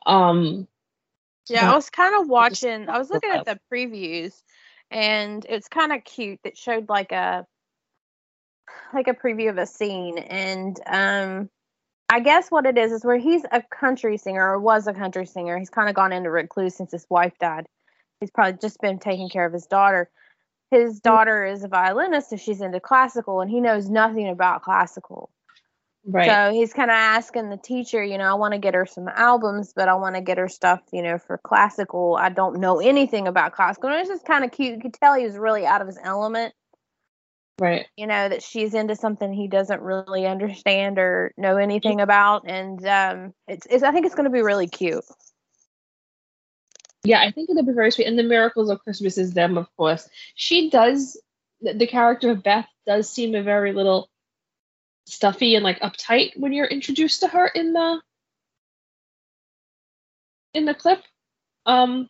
[0.05, 0.67] Um,
[1.47, 2.89] yeah, I was kind of watching.
[2.89, 4.33] I was looking at the previews,
[4.89, 6.39] and it's kind of cute.
[6.43, 7.45] It showed like a
[8.93, 11.49] like a preview of a scene, and um
[12.09, 15.25] I guess what it is is where he's a country singer or was a country
[15.25, 15.59] singer.
[15.59, 17.67] He's kind of gone into recluse since his wife died.
[18.19, 20.09] He's probably just been taking care of his daughter.
[20.71, 21.03] His mm.
[21.03, 25.29] daughter is a violinist, so she's into classical, and he knows nothing about classical.
[26.05, 26.29] Right.
[26.29, 29.09] So he's kind of asking the teacher, you know, I want to get her some
[29.09, 32.17] albums, but I want to get her stuff, you know, for classical.
[32.17, 33.89] I don't know anything about classical.
[33.89, 34.75] And it's just kind of cute.
[34.75, 36.53] You could tell he was really out of his element
[37.59, 42.47] right you know that she's into something he doesn't really understand or know anything about
[42.47, 45.03] and um it's, it's i think it's going to be really cute
[47.07, 48.07] yeah i think it'll be very sweet.
[48.07, 50.07] And the miracles of christmas is them of course.
[50.35, 51.19] She does
[51.61, 54.09] the character of beth does seem a very little
[55.05, 58.01] stuffy and like uptight when you're introduced to her in the
[60.53, 61.01] in the clip.
[61.65, 62.09] Um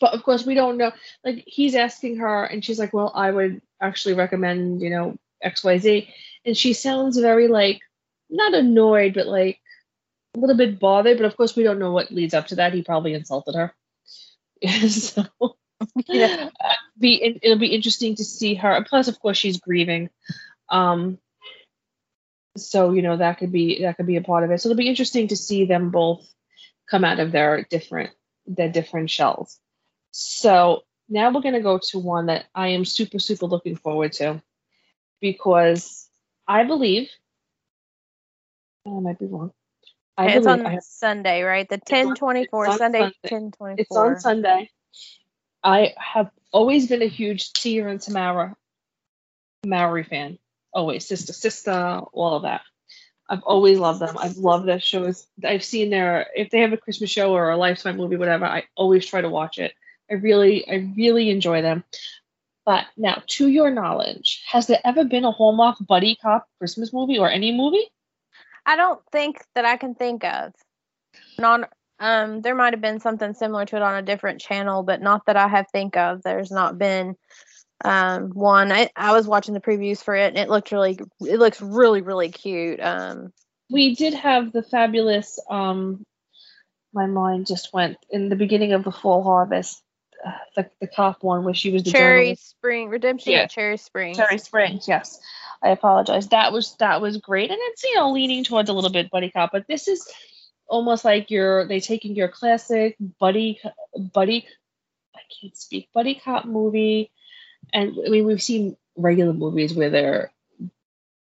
[0.00, 0.92] but of course we don't know.
[1.24, 5.64] Like he's asking her, and she's like, "Well, I would actually recommend, you know, X
[5.64, 6.08] Y Z,"
[6.44, 7.80] and she sounds very like
[8.30, 9.60] not annoyed, but like
[10.34, 11.18] a little bit bothered.
[11.18, 12.72] But of course, we don't know what leads up to that.
[12.72, 13.74] He probably insulted her.
[14.88, 15.24] so
[16.06, 16.50] yeah.
[16.98, 18.84] be it'll be interesting to see her.
[18.88, 20.10] Plus, of course, she's grieving.
[20.68, 21.18] Um,
[22.56, 24.60] so you know that could be that could be a part of it.
[24.60, 26.26] So it'll be interesting to see them both
[26.90, 28.10] come out of their different
[28.46, 29.58] their different shells.
[30.10, 34.42] So now we're gonna go to one that I am super super looking forward to
[35.20, 36.08] because
[36.46, 37.10] I believe
[38.86, 39.52] I might be wrong.
[40.18, 41.68] I it's on have, Sunday, right?
[41.68, 44.12] The ten twenty four Sunday ten twenty four.
[44.12, 44.68] It's on Sunday.
[45.62, 48.56] I have always been a huge Tia and Tamera
[49.64, 50.38] Mowry fan.
[50.72, 52.62] Always, sister, sister, all of that.
[53.28, 54.18] I've always loved them.
[54.18, 55.24] I've loved their shows.
[55.44, 58.44] I've seen their if they have a Christmas show or a Lifetime movie, whatever.
[58.44, 59.72] I always try to watch it.
[60.10, 61.84] I really, I really enjoy them.
[62.66, 67.18] But now, to your knowledge, has there ever been a Hallmark buddy cop Christmas movie
[67.18, 67.88] or any movie?
[68.68, 70.52] I don't think that I can think of.
[71.38, 71.64] Non
[72.00, 75.26] um, there might have been something similar to it on a different channel, but not
[75.26, 76.22] that I have think of.
[76.22, 77.16] There's not been
[77.84, 78.70] um, one.
[78.70, 82.02] I, I was watching the previews for it, and it looked really, it looks really,
[82.02, 82.78] really cute.
[82.80, 83.32] Um,
[83.70, 85.40] we did have the fabulous.
[85.50, 86.04] Um,
[86.92, 89.82] my mind just went in the beginning of the fall harvest.
[90.24, 92.50] Uh, the, the cop one where she was the Cherry journalist.
[92.50, 93.46] Spring Redemption yeah.
[93.46, 94.14] Cherry Spring.
[94.14, 95.20] Cherry Springs, yes.
[95.62, 96.28] I apologize.
[96.28, 99.30] That was that was great, and it's you know leaning towards a little bit buddy
[99.30, 100.08] cop, but this is
[100.66, 103.60] almost like you're they taking your classic buddy
[104.12, 104.46] buddy
[105.14, 107.10] I can't speak buddy cop movie,
[107.72, 110.32] and I mean we've seen regular movies where they're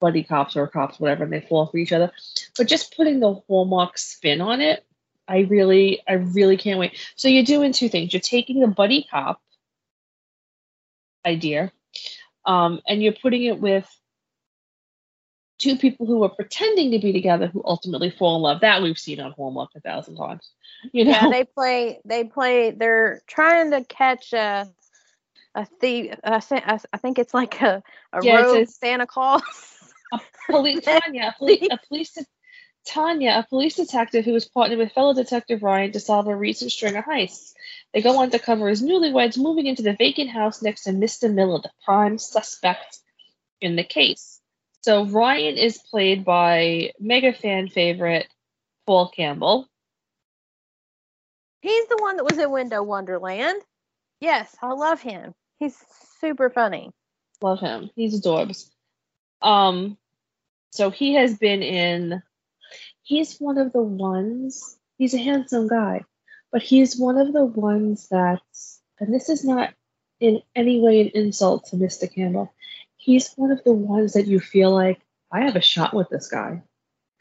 [0.00, 2.12] buddy cops or cops whatever and they fall for each other,
[2.56, 4.84] but just putting the hallmark spin on it,
[5.28, 6.98] I really I really can't wait.
[7.16, 8.12] So you're doing two things.
[8.12, 9.40] You're taking the buddy cop
[11.26, 11.70] idea,
[12.44, 13.86] um, and you're putting it with
[15.58, 18.60] two people who are pretending to be together who ultimately fall in love.
[18.62, 20.50] That we've seen on Hallmark a thousand times.
[20.92, 21.10] You know?
[21.10, 22.00] Yeah, they play.
[22.04, 22.70] They play.
[22.70, 24.66] They're trying to catch a
[25.54, 26.14] a thief.
[26.24, 26.40] I
[26.98, 29.42] think it's like a a yeah, rogue Santa Claus.
[30.10, 32.18] A police Tanya, a police, a police
[32.88, 36.72] Tanya, a police detective who was partnered with fellow detective Ryan to solve a recent
[36.72, 37.52] string of heists.
[37.92, 41.32] They go on to cover his newlyweds moving into the vacant house next to Mr.
[41.32, 42.98] Miller, the prime suspect
[43.60, 44.40] in the case.
[44.80, 48.26] So Ryan is played by mega fan favorite
[48.86, 49.68] Paul Campbell.
[51.60, 53.60] He's the one that was in Window Wonderland.
[54.20, 55.34] Yes, I love him.
[55.58, 55.76] He's
[56.20, 56.90] super funny.
[57.42, 57.90] Love him.
[57.96, 58.70] He's adorbs.
[59.42, 59.98] Um,
[60.72, 62.22] so he has been in.
[63.08, 64.76] He's one of the ones.
[64.98, 66.04] He's a handsome guy,
[66.52, 68.80] but he's one of the ones that's.
[69.00, 69.72] And this is not
[70.20, 72.12] in any way an insult to Mr.
[72.12, 72.52] Campbell
[72.98, 75.00] he's one of the ones that you feel like
[75.32, 76.62] I have a shot with this guy.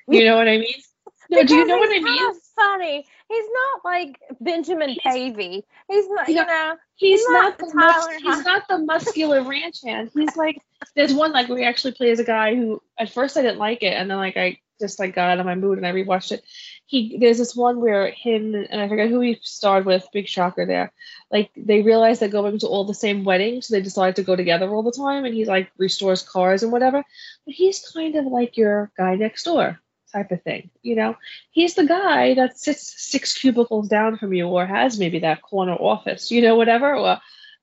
[0.10, 0.74] You know what I mean?
[1.30, 2.40] No, do you know what I mean?
[2.56, 3.06] Funny.
[3.28, 5.62] He's not like Benjamin he's, Paevey.
[5.90, 9.82] He's not, you know, he's, he's not, not, the mus- he's not the muscular ranch
[9.84, 10.10] hand.
[10.14, 10.62] He's like
[10.96, 13.84] there's one like we actually play as a guy who at first I didn't like
[13.84, 16.32] it and then like I just like got out of my mood and I rewatched
[16.32, 16.44] it.
[16.86, 20.66] He there's this one where him and I forget who he starred with, big shocker
[20.66, 20.94] there.
[21.32, 24.36] Like they realize they're going to all the same weddings, so they decide to go
[24.36, 27.04] together all the time and he like restores cars and whatever.
[27.46, 29.80] But he's kind of like your guy next door
[30.12, 30.70] type of thing.
[30.82, 31.18] You know?
[31.52, 35.74] He's the guy that sits six cubicles down from you or has maybe that corner
[35.74, 37.20] office, you know, whatever, or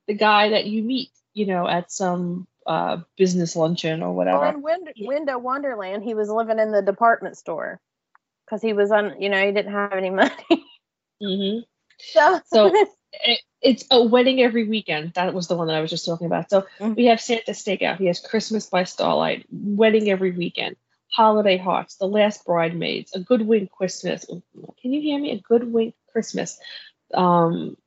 [0.07, 4.39] the guy that you meet, you know, at some uh, business luncheon or whatever.
[4.39, 7.79] Well, in Wind- Window Wonderland, he was living in the department store
[8.45, 10.65] because he was on, you know, he didn't have any money.
[11.21, 11.59] mm-hmm.
[11.97, 15.13] So, so it, it's a wedding every weekend.
[15.13, 16.49] That was the one that I was just talking about.
[16.49, 16.93] So mm-hmm.
[16.93, 17.97] we have Santa Stakeout.
[17.97, 20.75] He has Christmas by Starlight, Wedding every weekend,
[21.11, 24.25] Holiday Hearts, The Last Bridesmaids, A Godwink Christmas.
[24.25, 25.31] Can you hear me?
[25.31, 26.59] A Godwink Christmas.
[27.13, 27.77] Um,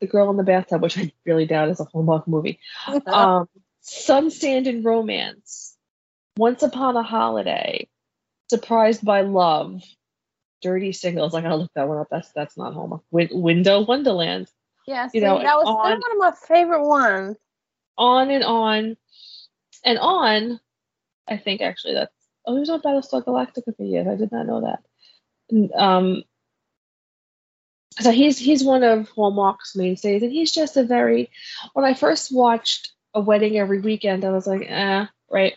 [0.00, 2.58] the Girl in the Bathtub, which I really doubt is a Hallmark movie.
[3.06, 3.48] um,
[3.80, 5.76] Sun, Sand, and Romance,
[6.36, 7.88] Once Upon a Holiday,
[8.48, 9.82] Surprised by Love,
[10.62, 11.34] Dirty Signals.
[11.34, 12.08] I gotta look that one up.
[12.10, 13.00] That's that's not Homa.
[13.10, 14.48] Win- Window Wonderland.
[14.86, 17.36] Yeah, see, you know, that was on, one of my favorite ones.
[17.96, 18.96] On and on
[19.84, 20.60] and on.
[21.28, 22.12] I think actually that's
[22.46, 24.06] oh, he was on Battlestar Galactica for years.
[24.06, 25.80] I did not know that.
[25.80, 26.22] Um,
[28.00, 31.30] so he's he's one of Hallmark's mainstays, and he's just a very.
[31.72, 34.24] When I first watched a wedding every weekend.
[34.24, 35.56] I was like, eh, right.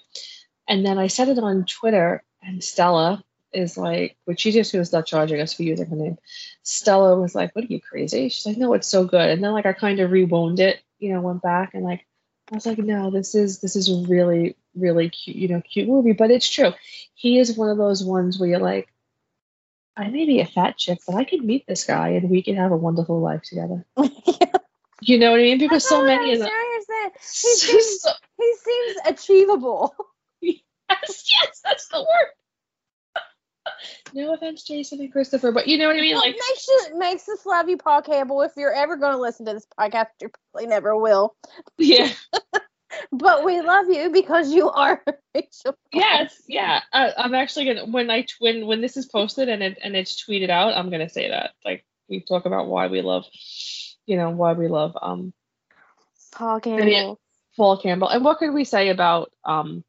[0.68, 4.92] And then I said it on Twitter, and Stella is like, which she just was
[4.92, 6.18] not charging us for using her name.
[6.64, 9.52] Stella was like, "What are you crazy?" She's like, "No, it's so good." And then
[9.52, 12.06] like I kind of rewound it, you know, went back and like
[12.52, 15.88] I was like, "No, this is this is a really really cute, you know, cute
[15.88, 16.72] movie." But it's true.
[17.14, 18.92] He is one of those ones where you're like,
[19.98, 22.56] I may be a fat chick, but I could meet this guy and we could
[22.56, 23.86] have a wonderful life together.
[25.06, 25.58] You know what I mean?
[25.58, 26.50] Because so many of them.
[27.20, 27.20] He
[27.56, 29.96] seems, so, he seems achievable.
[30.42, 32.28] Yes, yes, that's the word.
[34.14, 36.16] no offense, Jason and Christopher, but you know what I mean.
[36.16, 38.42] Like makes you makes us love you, Paul Campbell.
[38.42, 41.36] If you're ever going to listen to this podcast, you probably never will.
[41.78, 42.10] Yeah.
[43.12, 45.76] but we love you because you are Rachel.
[45.92, 46.82] Yes, yeah.
[46.92, 50.24] Uh, I'm actually gonna when I when when this is posted and it and it's
[50.24, 51.52] tweeted out, I'm gonna say that.
[51.66, 53.26] Like we talk about why we love,
[54.06, 55.34] you know, why we love um
[56.36, 57.20] Paul Campbell.
[57.56, 58.10] Paul Campbell.
[58.10, 59.84] And what could we say about um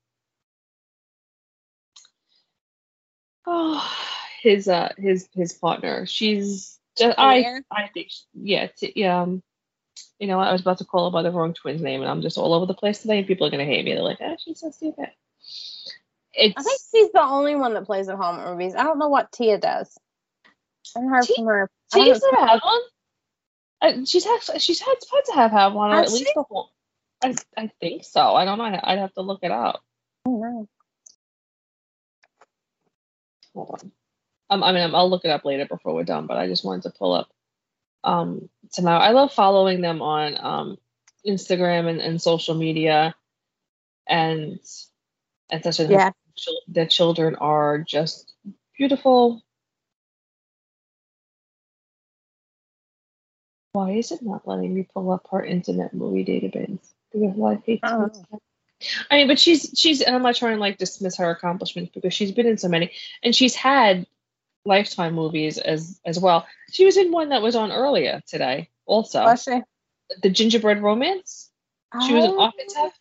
[3.46, 3.96] oh
[4.42, 6.06] his uh his his partner?
[6.06, 9.42] She's just I I think yeah t- um
[10.18, 12.22] you know I was about to call her by the wrong twin's name and I'm
[12.22, 13.94] just all over the place today and people are gonna hate me.
[13.94, 15.10] They're like, oh she's so stupid.
[16.36, 18.74] It's, I think she's the only one that plays in Hallmark movies.
[18.74, 19.96] I don't know what Tia does.
[20.96, 21.70] I haven't T- from her.
[21.92, 22.80] Tia's never one.
[23.84, 26.70] Uh, she's had she's had had to have had one or at least the whole.
[27.22, 28.34] I I think so.
[28.34, 28.80] I don't know.
[28.82, 29.82] I'd have to look it up.
[30.24, 30.68] Oh no.
[33.54, 33.92] Hold on.
[34.48, 36.26] Um, I mean, I'll look it up later before we're done.
[36.26, 37.28] But I just wanted to pull up
[38.04, 39.00] um tomorrow.
[39.00, 40.78] I love following them on um
[41.26, 43.14] Instagram and, and social media,
[44.08, 44.58] and
[45.50, 46.10] and such a yeah.
[46.68, 48.32] the children are just
[48.78, 49.43] beautiful
[53.74, 56.78] Why is it not letting me pull up her internet movie database?
[57.12, 58.08] Because I hate oh.
[59.10, 62.14] I mean, but she's she's and I'm not trying to like dismiss her accomplishments because
[62.14, 62.92] she's been in so many
[63.24, 64.06] and she's had
[64.64, 66.46] lifetime movies as as well.
[66.70, 69.24] She was in one that was on earlier today also.
[69.24, 69.60] Was she?
[70.22, 71.50] The gingerbread romance.
[72.06, 72.42] She was an oh.
[72.42, 73.00] architect.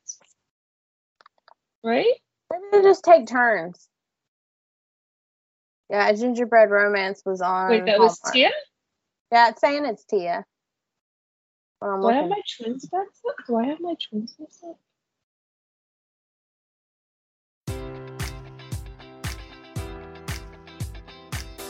[1.84, 2.16] Right?
[2.52, 3.88] Maybe they just take turns.
[5.92, 7.70] Yeah, gingerbread romance was on.
[7.70, 8.18] Wait, that Hallmark.
[8.24, 8.50] was Tia?
[9.32, 10.46] Yeah, it's saying it's Tia.
[11.84, 13.36] Um, Do I have my twins back up?
[13.46, 14.80] Do I have my twins back up?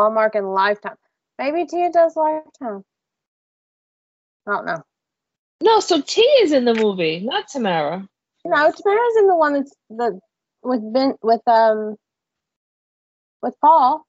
[0.00, 0.96] Hallmark and Lifetime.
[1.38, 2.82] Maybe Tia does Lifetime.
[4.46, 4.82] I don't know.
[5.62, 8.08] No, so Tia is in the movie, not Tamera.
[8.46, 10.18] No, Tamera's in the one that's the
[10.62, 11.96] with Ben with um
[13.42, 14.06] with Paul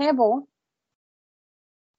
[0.00, 0.48] Campbell.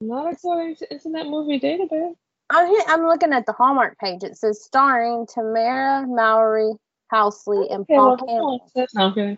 [0.02, 2.16] Not according to that Movie Database.
[2.50, 4.24] I'm I'm looking at the Hallmark page.
[4.24, 6.74] It says starring Tamera Mowry,
[7.14, 8.72] Housley, and okay, Paul well, Campbell.
[8.96, 9.38] No, okay.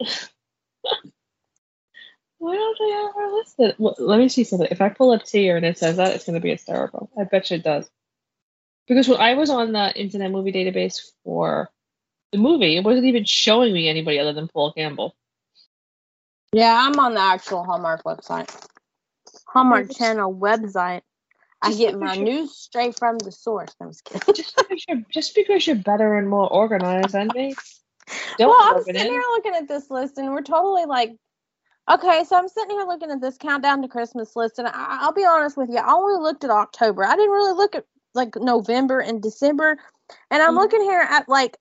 [2.44, 3.74] Why don't they have her listed?
[3.78, 4.68] Well, let me see something.
[4.70, 7.08] If I pull up Tia and it says that, it's going to be hysterical.
[7.18, 7.88] I bet you it does.
[8.86, 11.70] Because when I was on the Internet Movie Database for
[12.32, 15.16] the movie, it wasn't even showing me anybody other than Paul Campbell.
[16.52, 18.54] Yeah, I'm on the actual Hallmark website.
[19.46, 21.00] Hallmark Channel website.
[21.62, 23.74] I get my news straight from the source.
[23.80, 24.34] I'm just kidding.
[24.34, 27.54] just, because you're, just because you're better and more organized than me.
[28.36, 31.16] Don't well, I'm sitting here looking at this list, and we're totally like
[31.90, 34.72] Okay, so I'm sitting here looking at this countdown to Christmas list, and I,
[35.02, 37.04] I'll be honest with you, I only looked at October.
[37.04, 39.76] I didn't really look at like November and December,
[40.30, 40.56] and I'm Mhm.
[40.56, 41.58] looking here at like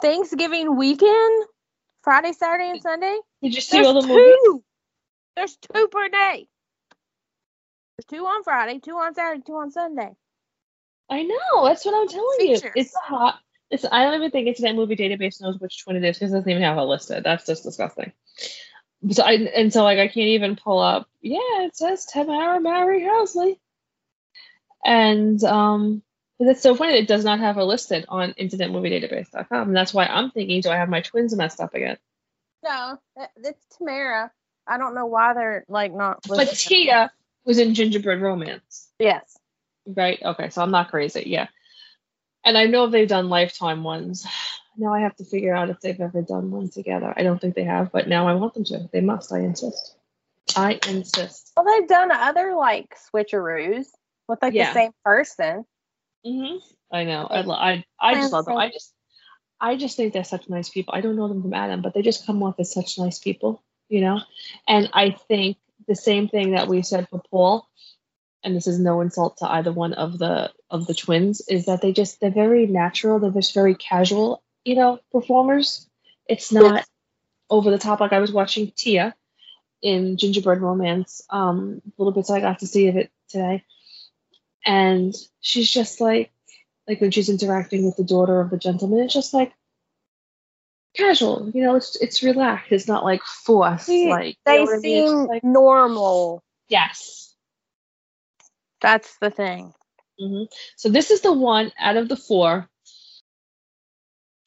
[0.00, 1.46] Thanksgiving weekend,
[2.02, 3.18] Friday, Saturday, and Sunday.
[3.42, 4.24] Did you see There's all the movies?
[4.24, 4.64] two.
[5.36, 6.48] There's two per day.
[7.96, 10.16] There's two on Friday, two on Saturday, two on Sunday.
[11.10, 11.64] I know.
[11.64, 12.60] That's what I'm telling you.
[12.74, 13.38] It's hot.
[13.70, 13.84] It's.
[13.84, 16.50] I don't even think Internet Movie Database knows which one it is because it doesn't
[16.50, 17.24] even have it listed.
[17.24, 18.12] That's just disgusting.
[19.10, 21.08] So I and so like I can't even pull up.
[21.20, 23.58] Yeah, it says Tamera Mowry Housley.
[24.84, 26.02] And um,
[26.38, 26.98] but that's so funny.
[26.98, 30.76] It does not have her listed on InternetMovieDatabase.com, and that's why I'm thinking, do I
[30.76, 31.96] have my twins messed up again?
[32.62, 32.98] No,
[33.36, 34.30] it's Tamera.
[34.66, 36.20] I don't know why they're like not.
[36.28, 36.48] But.
[36.50, 37.10] Tia
[37.44, 38.88] was in Gingerbread Romance.
[38.98, 39.38] Yes.
[39.86, 40.20] Right.
[40.22, 40.50] Okay.
[40.50, 41.24] So I'm not crazy.
[41.26, 41.48] Yeah.
[42.44, 44.26] And I know they've done lifetime ones.
[44.78, 47.12] Now I have to figure out if they've ever done one together.
[47.16, 48.88] I don't think they have, but now I want them to.
[48.92, 49.32] They must.
[49.32, 49.96] I insist.
[50.56, 51.52] I insist.
[51.56, 53.86] Well, they've done other like switcheroos
[54.28, 54.68] with like Yeah.
[54.72, 55.64] the same person.
[56.24, 56.56] hmm
[56.90, 57.26] I know.
[57.26, 58.56] I, lo- I, I just love them.
[58.56, 58.94] I just,
[59.60, 60.94] I just think they're such nice people.
[60.94, 63.62] I don't know them from Adam, but they just come off as such nice people,
[63.88, 64.20] you know.
[64.66, 67.68] And I think the same thing that we said for Paul,
[68.42, 71.82] and this is no insult to either one of the of the twins, is that
[71.82, 73.18] they just they're very natural.
[73.18, 75.88] They're just very casual, you know, performers.
[76.28, 76.84] It's not
[77.48, 78.00] over the top.
[78.00, 79.14] Like I was watching Tia
[79.80, 83.64] in Gingerbread Romance, um, little bits I got to see of it today,
[84.66, 86.30] and she's just like
[86.86, 89.54] like when she's interacting with the daughter of the gentleman, it's just like
[90.94, 92.70] casual, you know, it's it's relaxed.
[92.70, 93.86] It's not like forced.
[93.86, 95.06] See, like They what I mean?
[95.06, 96.42] Seem like normal.
[96.68, 97.34] yes.
[98.82, 99.72] That's the thing.
[100.20, 100.42] hmm
[100.76, 102.68] So this is the one out of the four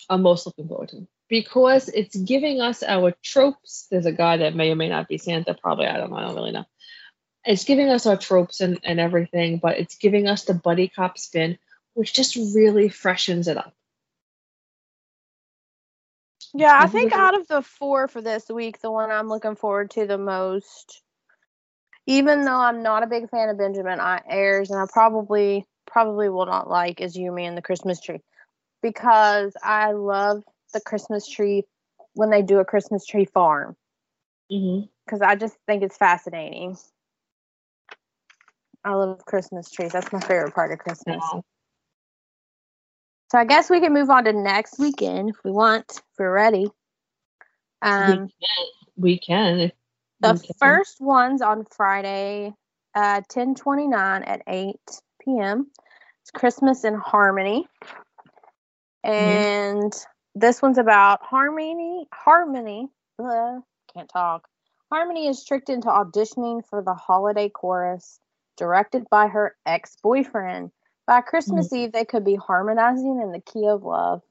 [0.09, 3.87] I'm most looking forward to because it's giving us our tropes.
[3.89, 5.87] There's a guy that may or may not be Santa, probably.
[5.87, 6.17] I don't know.
[6.17, 6.65] I don't really know.
[7.45, 11.17] It's giving us our tropes and, and everything, but it's giving us the buddy cop
[11.17, 11.57] spin,
[11.93, 13.73] which just really freshens it up.
[16.53, 19.91] Yeah, I think out of the four for this week, the one I'm looking forward
[19.91, 21.01] to the most,
[22.05, 26.29] even though I'm not a big fan of Benjamin I- Ayres, and I probably probably
[26.29, 28.21] will not like is You, Me, and the Christmas Tree,
[28.82, 31.63] because I love the Christmas tree
[32.13, 33.75] when they do a Christmas tree farm,
[34.51, 34.86] Mm-hmm.
[35.05, 36.77] because I just think it's fascinating.
[38.84, 39.91] I love Christmas trees.
[39.91, 41.23] That's my favorite part of Christmas.
[43.32, 46.34] So I guess we can move on to next weekend if we want, if we're
[46.34, 46.69] ready.
[47.82, 48.29] Um,
[48.97, 49.61] We can.
[49.65, 49.71] if
[50.19, 50.55] the we can.
[50.59, 52.53] first one's on Friday,
[52.95, 54.79] uh, ten twenty nine at eight
[55.23, 55.67] p.m.
[56.23, 57.67] It's Christmas in Harmony,
[59.05, 59.83] Mm-hmm.
[59.83, 59.93] and
[60.35, 62.07] this one's about Harmony.
[62.13, 62.87] Harmony,
[63.93, 64.47] can't talk.
[64.91, 68.19] Harmony is tricked into auditioning for the holiday chorus,
[68.57, 70.71] directed by her ex boyfriend.
[71.07, 71.75] By Christmas mm-hmm.
[71.75, 74.21] Eve, they could be harmonizing in the key of love.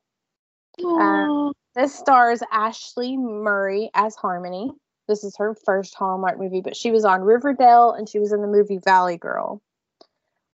[0.84, 1.52] Um, Aw.
[1.74, 4.70] This stars Ashley Murray as Harmony.
[5.08, 8.42] This is her first Hallmark movie, but she was on Riverdale and she was in
[8.42, 9.60] the movie Valley Girl.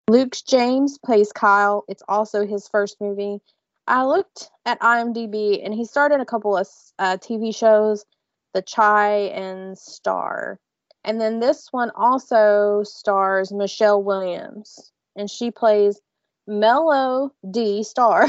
[0.08, 1.84] Luke James plays Kyle.
[1.88, 3.40] It's also his first movie.
[3.86, 6.66] I looked at IMDb and he starred in a couple of
[6.98, 8.04] uh, TV shows,
[8.52, 10.58] The Chi and Star.
[11.04, 16.00] And then this one also stars Michelle Williams, and she plays
[16.48, 18.28] Mello D Star.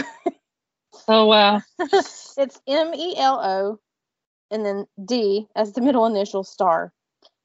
[1.07, 1.61] oh wow.
[1.79, 3.79] it's M E L O
[4.51, 6.93] and then D as the middle initial star.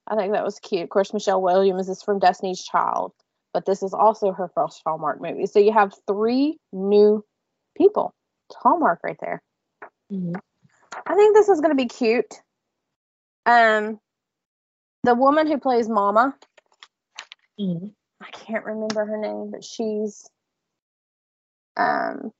[0.07, 0.83] I think that was cute.
[0.83, 3.13] Of course, Michelle Williams is from Destiny's Child,
[3.53, 5.45] but this is also her first Hallmark movie.
[5.45, 7.23] So you have three new
[7.75, 8.13] people.
[8.49, 9.41] It's Hallmark right there.
[10.11, 10.35] Mhm.
[11.05, 12.33] I think this is going to be cute.
[13.45, 13.99] Um,
[15.03, 16.35] the woman who plays Mama,
[17.59, 17.93] Mhm.
[18.21, 20.29] I can't remember her name, but she's
[21.75, 22.31] um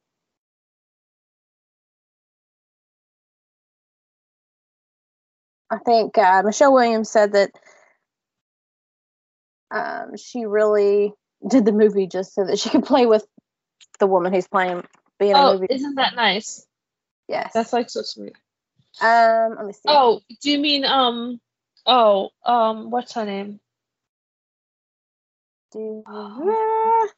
[5.70, 7.52] I think uh, Michelle Williams said that
[9.72, 11.14] um, she really
[11.48, 13.26] did the movie just so that she could play with
[14.00, 14.84] the woman who's playing
[15.20, 15.68] being a Oh, movie.
[15.70, 16.66] isn't that nice?
[17.28, 17.52] yes.
[17.54, 18.34] That's like so sweet.
[19.02, 19.56] um.
[19.58, 19.82] Let me see.
[19.88, 21.40] Oh, do you mean um?
[21.86, 23.60] Oh, um, what's her name?
[25.74, 27.10] because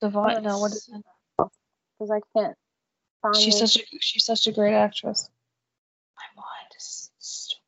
[0.00, 0.42] Devine.
[0.42, 1.04] No, what is it?
[1.98, 2.56] Because I can't
[3.22, 3.36] find.
[3.36, 5.30] She's such a she's such a great actress.
[6.16, 7.62] My mind is stupid.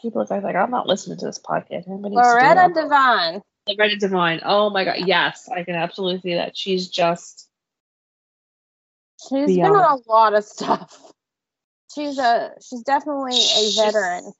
[0.00, 1.84] People are like, I'm not listening to this podcast.
[1.86, 2.74] Loretta it.
[2.74, 3.42] Devine.
[3.68, 4.40] Loretta Devine.
[4.44, 6.56] Oh my god, yes, I can absolutely see that.
[6.56, 7.45] She's just
[9.28, 9.76] She's been Beyond.
[9.76, 11.12] on a lot of stuff.
[11.94, 14.32] She's a she's definitely a veteran.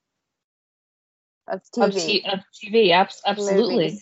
[1.47, 1.85] of TV.
[1.87, 4.01] Of, t- of TV, abs- absolutely.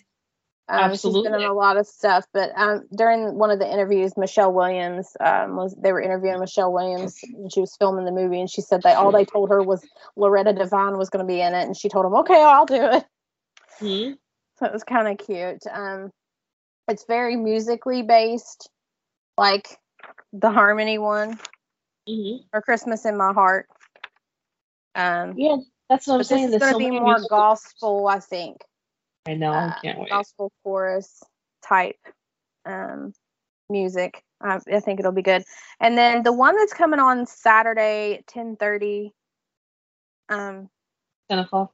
[0.67, 1.19] Um, Absolutely.
[1.19, 4.51] She's been in a lot of stuff, but um, during one of the interviews, Michelle
[4.51, 5.75] Williams um, was.
[5.75, 8.97] They were interviewing Michelle Williams, and she was filming the movie, and she said that
[8.97, 11.87] all they told her was Loretta Devine was going to be in it, and she
[11.87, 13.05] told them, "Okay, I'll do it."
[13.79, 14.13] Mm-hmm.
[14.57, 15.61] So it was kind of cute.
[15.71, 16.11] Um,
[16.87, 18.67] it's very musically based,
[19.37, 19.77] like
[20.33, 21.39] the Harmony one,
[22.07, 22.43] mm-hmm.
[22.53, 23.67] or Christmas in My Heart.
[24.95, 25.57] Um, yeah,
[25.89, 26.53] that's what I'm saying.
[26.53, 28.61] It's going to so be more gospel, I think.
[29.27, 29.51] I know.
[29.51, 30.09] Uh, I can't wait.
[30.09, 31.23] Gospel chorus
[31.63, 31.99] type
[32.65, 33.13] um,
[33.69, 34.23] music.
[34.41, 35.43] I, I, think it'll be good.
[35.79, 39.13] And then the one that's coming on Saturday, ten thirty.
[40.29, 40.69] Um,
[41.29, 41.71] ten o'clock.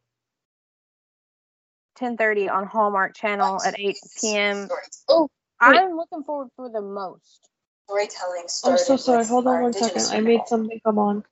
[1.95, 4.67] Ten thirty on Hallmark Channel at eight p.m.
[5.07, 5.29] Oh,
[5.59, 7.50] I'm looking forward for the most.
[7.91, 8.43] Storytelling.
[8.65, 9.25] I'm so sorry.
[9.25, 10.07] Hold on one second.
[10.11, 11.23] I made something come on.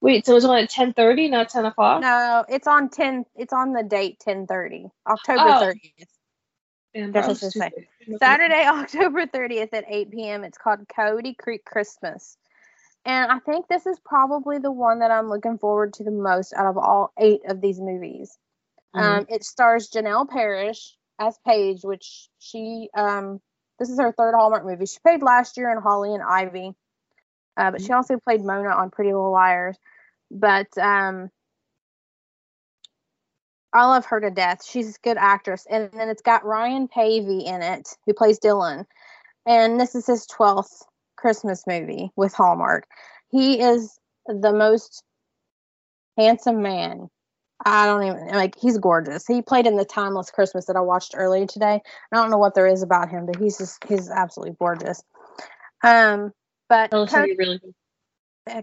[0.00, 2.00] Wait, so it's on at ten thirty, not ten o'clock?
[2.02, 3.24] No, it's on ten.
[3.34, 6.08] It's on the date ten thirty, October thirtieth.
[6.96, 7.10] Oh.
[7.10, 8.18] That's what it's saying.
[8.18, 10.44] Saturday, October thirtieth at eight p.m.
[10.44, 12.36] It's called Coyote Creek Christmas,
[13.04, 16.52] and I think this is probably the one that I'm looking forward to the most
[16.54, 18.38] out of all eight of these movies.
[18.94, 19.18] Mm-hmm.
[19.20, 23.40] Um, it stars Janelle Parrish as Paige, which she um,
[23.84, 24.86] this is her third Hallmark movie.
[24.86, 26.74] She played last year in Holly and Ivy,
[27.56, 27.86] uh, but mm-hmm.
[27.86, 29.76] she also played Mona on Pretty Little Liars.
[30.30, 31.30] But um,
[33.74, 34.64] I love her to death.
[34.64, 35.66] She's a good actress.
[35.68, 38.86] And then it's got Ryan Paevey in it, who plays Dylan.
[39.46, 40.82] And this is his 12th
[41.16, 42.86] Christmas movie with Hallmark.
[43.30, 45.02] He is the most
[46.16, 47.10] handsome man.
[47.64, 49.26] I don't even like he's gorgeous.
[49.26, 51.80] He played in the Timeless Christmas that I watched earlier today.
[52.12, 55.02] I don't know what there is about him, but he's just he's absolutely gorgeous.
[55.82, 56.32] Um
[56.68, 57.60] but Cody, really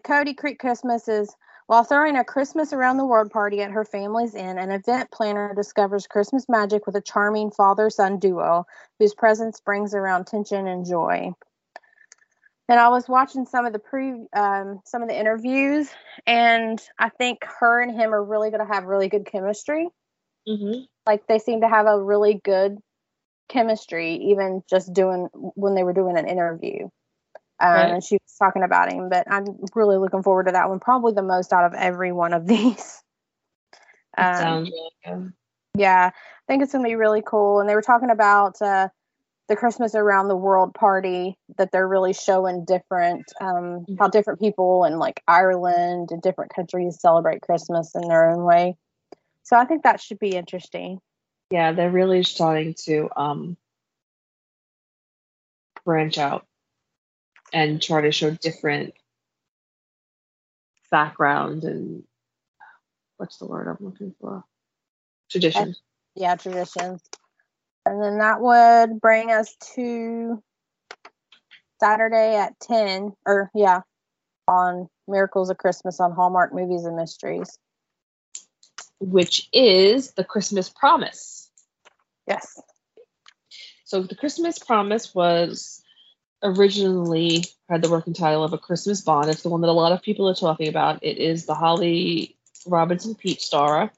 [0.04, 1.36] Coyote Creek Christmas is
[1.68, 5.54] while throwing a Christmas around the world party at her family's inn, an event planner
[5.56, 8.68] discovers Christmas magic with a charming father son duo
[9.00, 11.34] whose presence brings around tension and joy.
[12.70, 15.90] And I was watching some of the pre, um, some of the interviews,
[16.26, 19.90] and I think her and him are really going to have really good chemistry.
[20.48, 20.84] Mm-hmm.
[21.06, 22.78] Like they seem to have a really good
[23.50, 26.88] chemistry, even just doing when they were doing an interview.
[27.60, 27.92] Um, right.
[27.92, 29.46] And she was talking about him, but I'm
[29.76, 33.04] really looking forward to that one, probably the most out of every one of these.
[34.18, 35.34] Um, sounds really good.
[35.78, 37.60] Yeah, I think it's gonna be really cool.
[37.60, 38.90] And they were talking about uh,
[39.52, 44.10] the Christmas around the world party that they're really showing different, um, how mm-hmm.
[44.10, 48.78] different people in like Ireland and different countries celebrate Christmas in their own way.
[49.44, 51.00] So I think that should be interesting.
[51.50, 53.58] Yeah, they're really starting to um,
[55.84, 56.46] branch out
[57.52, 58.94] and try to show different
[60.90, 62.04] background and
[63.18, 64.46] what's the word I'm looking for?
[65.30, 65.82] Traditions.
[66.16, 67.02] Yeah, tradition.
[67.86, 70.42] And then that would bring us to
[71.80, 73.82] Saturday at 10, or yeah,
[74.48, 77.58] on Miracles of Christmas on Hallmark Movies and Mysteries.
[79.00, 81.50] Which is the Christmas Promise.
[82.28, 82.62] Yes.
[83.84, 85.82] So the Christmas Promise was
[86.44, 89.30] originally had the working title of A Christmas Bond.
[89.30, 91.04] It's the one that a lot of people are talking about.
[91.04, 93.92] It is the Holly Robinson Peete star.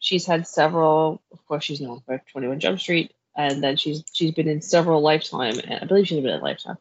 [0.00, 4.32] She's had several, of course, she's known for 21 Jump Street, and then she's she's
[4.32, 6.76] been in several Lifetime, and I believe she's been in Lifetime.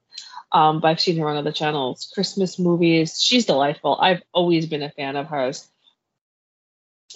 [0.52, 3.22] Um, but I've seen her on other channels, Christmas movies.
[3.22, 3.98] She's delightful.
[4.02, 5.70] I've always been a fan of hers.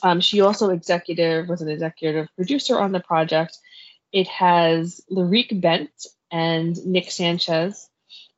[0.03, 3.57] Um, she also executive was an executive producer on the project.
[4.13, 5.91] It has Lyriq Bent
[6.31, 7.89] and Nick Sanchez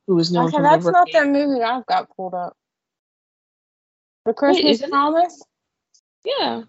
[0.07, 2.55] who is known okay, from that's not the movie I've got pulled up.
[4.25, 5.43] The Christmas Wait, Promise.
[6.25, 6.33] It?
[6.39, 6.63] Yeah.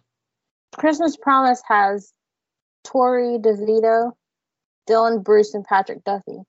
[0.77, 2.13] Christmas Promise has
[2.85, 4.13] Torrey DeVitto,
[4.89, 6.43] Dylan Bruce, and Patrick Duffy.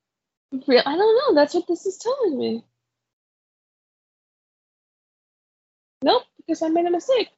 [0.68, 0.84] Real?
[0.86, 1.40] I don't know.
[1.40, 2.64] That's what this is telling me.
[6.02, 7.30] Nope, because I made a mistake.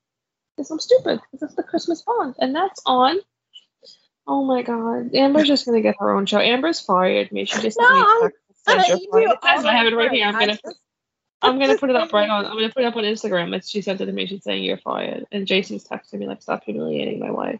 [0.55, 1.21] Because I'm stupid.
[1.31, 3.19] Because it's the Christmas Bond, and that's on.
[4.27, 6.39] Oh my God, Amber's just gonna get her own show.
[6.39, 7.45] Amber's fired me.
[7.45, 8.29] She just no, I'm,
[9.21, 9.37] it.
[9.43, 10.25] I have it right here.
[10.25, 10.57] I'm gonna
[11.41, 12.45] I'm gonna put it up right on.
[12.47, 13.55] I'm gonna put it up on Instagram.
[13.55, 14.25] It's, she sent it to me.
[14.25, 17.59] She's saying you're fired, and Jason's texting me like, "Stop humiliating my wife."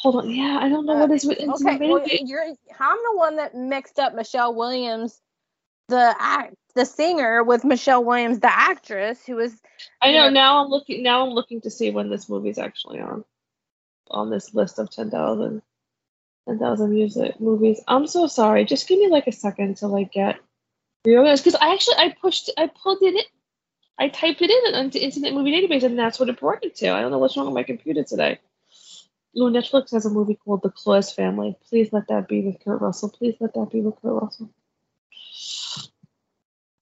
[0.00, 0.30] Hold on.
[0.30, 1.78] Yeah, I don't know uh, what is with okay.
[1.78, 5.20] Well, you're I'm the one that mixed up Michelle Williams,
[5.88, 9.60] the act, the singer, with Michelle Williams, the actress, who was.
[10.00, 10.24] I know.
[10.24, 11.02] know now I'm looking.
[11.02, 13.24] Now I'm looking to see when this movie's actually on,
[14.10, 15.62] on this list of ten thousand.
[16.48, 17.80] 10,000 music uh, movies.
[17.86, 18.64] I'm so sorry.
[18.64, 20.40] Just give me like a second to like get
[21.04, 23.22] reorganized because I actually I pushed I pulled it in.
[23.98, 26.88] I typed it in into Internet Movie Database, and that's what it brought me to.
[26.88, 28.40] I don't know what's wrong with my computer today.
[29.36, 31.56] Netflix has a movie called The Claus Family.
[31.68, 33.10] Please let that be with Kurt Russell.
[33.10, 34.50] Please let that be with Kurt Russell.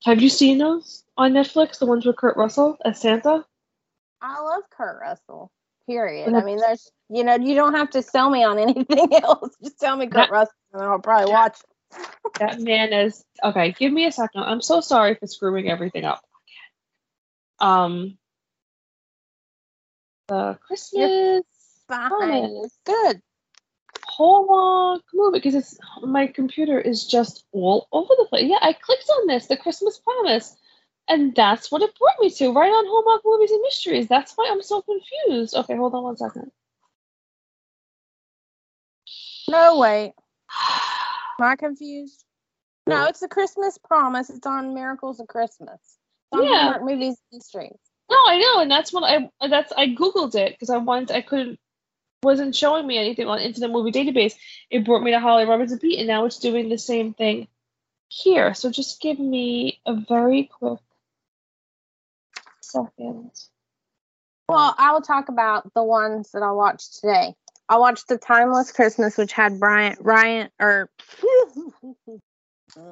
[0.05, 1.79] Have you seen those on Netflix?
[1.79, 3.45] The ones with Kurt Russell as Santa?
[4.23, 5.51] I love Kurt Russell.
[5.87, 6.35] Period.
[6.35, 9.57] I mean, there's you know you don't have to sell me on anything else.
[9.63, 11.59] Just tell me Kurt that, Russell, and I'll probably watch.
[12.39, 13.73] that man is okay.
[13.73, 14.43] Give me a second.
[14.43, 16.23] I'm so sorry for screwing everything up.
[17.59, 18.19] Um,
[20.29, 21.43] the Christmas.
[21.89, 22.11] Fine.
[22.11, 23.23] Oh, good.
[24.05, 28.45] Hallmark movie because it's my computer is just all over the place.
[28.49, 30.57] Yeah, I clicked on this, the Christmas Promise,
[31.09, 34.09] and that's what it brought me to, right on Hallmark Movies and Mysteries.
[34.09, 35.55] That's why I'm so confused.
[35.55, 36.51] Okay, hold on one second.
[39.49, 40.13] No, wait.
[41.41, 42.25] Am I confused?
[42.87, 44.31] No, it's the Christmas Promise.
[44.31, 45.79] It's on Miracles of Christmas.
[45.81, 46.63] It's on yeah.
[46.63, 47.79] Hallmark Movies and Mysteries.
[48.11, 51.21] No, I know, and that's what I that's I googled it because I wanted I
[51.21, 51.61] couldn't
[52.23, 54.35] wasn't showing me anything on Internet Movie Database.
[54.71, 57.49] It brought me to Holly Robinson Peete, and now it's doing the same thing
[58.09, 58.55] here.
[58.55, 60.81] So just give me a very quick
[62.61, 63.31] second.
[64.49, 67.35] Well, I will talk about the ones that I watched today.
[67.69, 70.89] I watched The Timeless Christmas, which had Brian Ryan or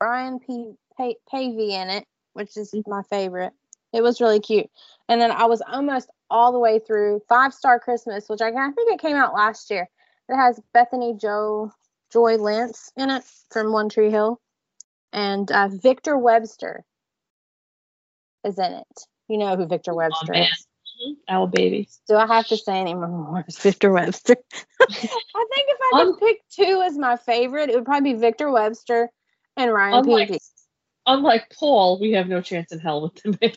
[0.00, 0.74] Brian P.
[0.98, 3.52] Paevey in it, which is my favorite.
[3.94, 4.68] It was really cute.
[5.08, 8.70] And then I was almost all the way through Five Star Christmas, which I, I
[8.72, 9.88] think it came out last year.
[10.28, 11.70] It has Bethany Joe
[12.12, 14.40] Joy Lenz in it from One Tree Hill,
[15.12, 16.84] and uh, Victor Webster
[18.44, 19.00] is in it.
[19.28, 20.66] You know who Victor Webster oh, is.
[21.28, 21.88] Our baby.
[22.08, 23.44] Do I have to say any more?
[23.60, 24.36] Victor Webster.
[24.80, 28.50] I think if I could pick two as my favorite, it would probably be Victor
[28.50, 29.10] Webster
[29.56, 30.38] and Ryan Paevey.
[31.06, 33.38] Unlike Paul, we have no chance in hell with him.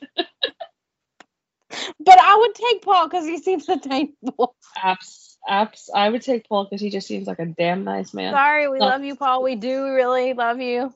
[2.00, 4.56] but I would take Paul because he seems attainable.
[4.78, 5.89] Apps, apps.
[5.93, 8.34] I would take Paul because he just seems like a damn nice man.
[8.34, 9.43] Sorry, we love you, Paul.
[9.43, 10.93] We do really love you.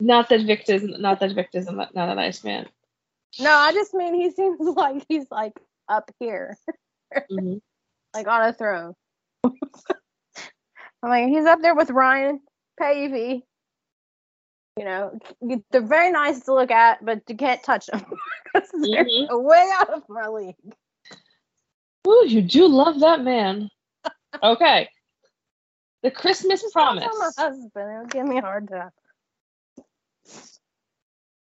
[0.00, 2.66] Not that Victor's not that Victor's not, not a nice man.
[3.38, 5.54] No, I just mean he seems like he's like
[5.88, 6.56] up here,
[7.30, 7.58] mm-hmm.
[8.14, 8.94] like on a throne.
[9.44, 12.40] I'm like, he's up there with Ryan
[12.80, 13.42] Paevey.
[14.78, 15.18] You know,
[15.70, 18.04] they're very nice to look at, but you can't touch them
[18.44, 19.44] because they're mm-hmm.
[19.44, 20.56] way out of my league.
[22.06, 23.68] Ooh, you do love that man.
[24.42, 24.88] okay.
[26.02, 27.06] The Christmas Promise.
[27.18, 27.70] my husband.
[27.76, 28.90] It'll give me a hard time.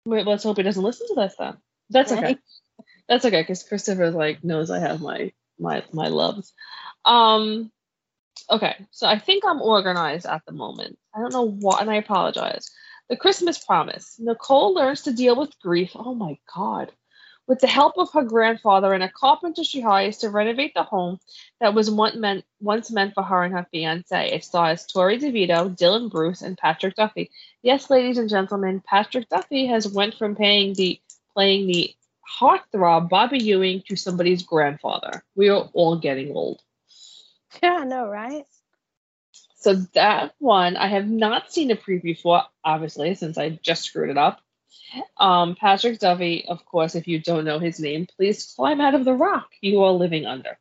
[0.06, 1.58] Wait, let's hope he doesn't listen to this then.
[1.90, 2.38] That's okay.
[3.08, 6.54] That's okay because Christopher like knows I have my my my loves.
[7.06, 7.72] Um,
[8.50, 10.98] okay, so I think I'm organized at the moment.
[11.16, 12.70] I don't know what, and I apologize.
[13.12, 14.16] The Christmas Promise.
[14.20, 15.92] Nicole learns to deal with grief.
[15.96, 16.94] Oh my God.
[17.46, 21.20] With the help of her grandfather and a carpenter she hires to renovate the home
[21.60, 24.32] that was once meant, once meant for her and her fiance.
[24.32, 27.30] It stars Torrey DeVitto, Dylan Bruce, and Patrick Duffy.
[27.62, 30.98] Yes, ladies and gentlemen, Patrick Duffy has went from playing the
[31.34, 31.94] playing the
[32.40, 35.26] heartthrob Bobby Ewing to somebody's grandfather.
[35.36, 36.62] We are all getting old.
[37.62, 38.46] Yeah, I know, right?
[39.62, 44.10] So that one I have not seen a preview for, obviously, since I just screwed
[44.10, 44.42] it up.
[45.18, 49.06] Um, Patrick Duffy, of course, if you don't know his name, please climb out of
[49.06, 50.58] the rock you are living under.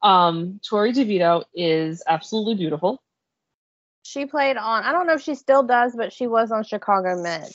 [0.00, 3.02] Um, Torrey DeVitto is absolutely beautiful.
[4.04, 7.20] She played on, I don't know if she still does, but she was on Chicago
[7.20, 7.50] Med.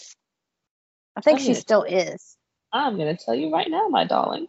[1.16, 2.36] I think she still is.
[2.74, 4.48] I'm going to tell you right now, my darling.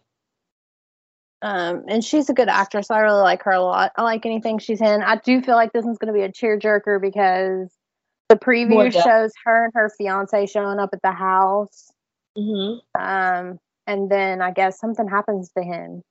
[1.41, 2.89] Um, and she's a good actress.
[2.89, 3.91] I really like her a lot.
[3.95, 5.01] I like anything she's in.
[5.03, 7.69] I do feel like this one's going to be a tearjerker because
[8.29, 11.91] the preview shows her and her fiance showing up at the house.
[12.37, 13.01] Mm-hmm.
[13.01, 16.01] Um, and then I guess something happens to him,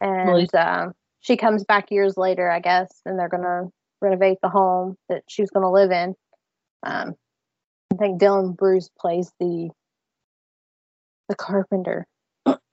[0.00, 0.90] and uh,
[1.20, 5.22] she comes back years later, I guess, and they're going to renovate the home that
[5.28, 6.14] she was going to live in.
[6.84, 7.14] Um,
[7.92, 9.70] I think Dylan Bruce plays the
[11.28, 12.06] the carpenter.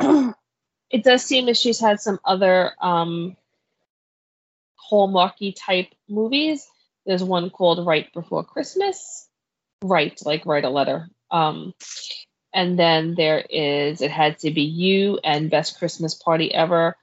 [0.89, 3.35] it does seem that she's had some other um,
[4.91, 6.67] Hallmarky type movies.
[7.05, 9.27] There's one called Right Before Christmas.
[9.83, 11.09] Right, like write a letter.
[11.31, 11.73] Um,
[12.53, 16.95] and then there is It Had to Be You and Best Christmas Party Ever.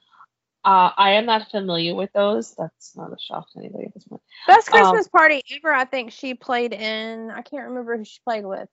[0.65, 2.55] Uh, I am not familiar with those.
[2.57, 4.21] That's not a shock to anybody at this point.
[4.49, 7.31] Best um, Christmas um, Party Ever, I think she played in.
[7.31, 8.69] I can't remember who she played with.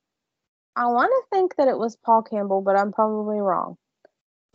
[0.75, 3.77] I want to think that it was Paul Campbell, but I'm probably wrong.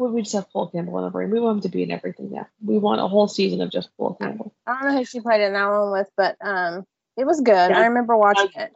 [0.00, 1.30] We just have Paul Campbell in our brain.
[1.30, 2.46] We want him to be in everything now.
[2.64, 4.54] We want a whole season of just Paul Campbell.
[4.66, 6.86] I don't know who she played in that one with, but um,
[7.16, 7.52] it was good.
[7.52, 7.78] Yeah.
[7.78, 8.72] I remember watching it.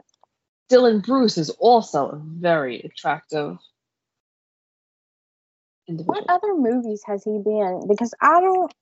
[0.69, 3.59] Dylan Bruce is also a very attractive
[5.87, 7.87] What other movies has he been?
[7.89, 8.73] Because I don't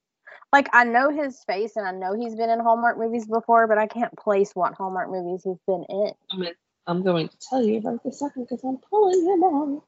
[0.53, 3.77] like I know his face and I know he's been in Hallmark movies before, but
[3.77, 6.13] I can't place what Hallmark movies he's been in.
[6.31, 6.53] I mean,
[6.87, 9.83] I'm going to tell you right this second because I'm pulling him on.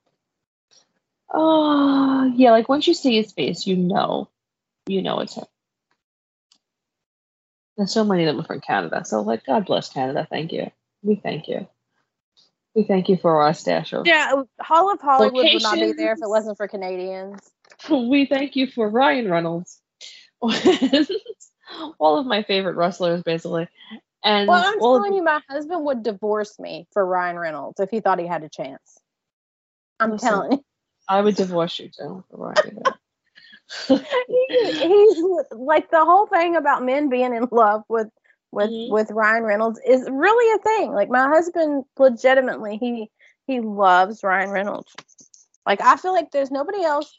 [1.32, 4.28] Oh, yeah, like once you see his face, you know,
[4.86, 5.44] you know it's him.
[7.78, 9.02] And so many of them are from Canada.
[9.04, 10.26] So, like, God bless Canada.
[10.28, 10.70] Thank you.
[11.02, 11.66] We thank you.
[12.74, 14.06] We thank you for our stash of.
[14.06, 17.40] Yeah, Hall of Hollywood would not be there if it wasn't for Canadians.
[17.90, 19.80] We thank you for Ryan Reynolds.
[21.98, 23.68] all of my favorite wrestlers, basically.
[24.24, 28.00] And well, I'm telling you, my husband would divorce me for Ryan Reynolds if he
[28.00, 28.98] thought he had a chance.
[29.98, 30.64] I'm Listen, telling you.
[31.08, 32.82] I would divorce you too Ryan.
[33.88, 38.08] he, he's like the whole thing about men being in love with
[38.50, 38.92] with mm-hmm.
[38.92, 40.92] with Ryan Reynolds is really a thing.
[40.92, 43.10] Like my husband, legitimately, he
[43.46, 44.94] he loves Ryan Reynolds.
[45.66, 47.16] Like I feel like there's nobody else.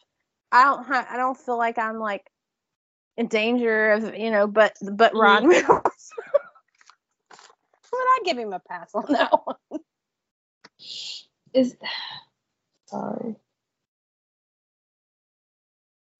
[0.51, 2.29] I don't ha- I don't feel like I'm like
[3.17, 5.21] in danger of you know, but but mm-hmm.
[5.21, 6.09] Ryan Reynolds.
[7.29, 7.39] but
[7.91, 9.81] I give him a pass on that one.
[11.53, 11.75] Is
[12.87, 13.35] sorry.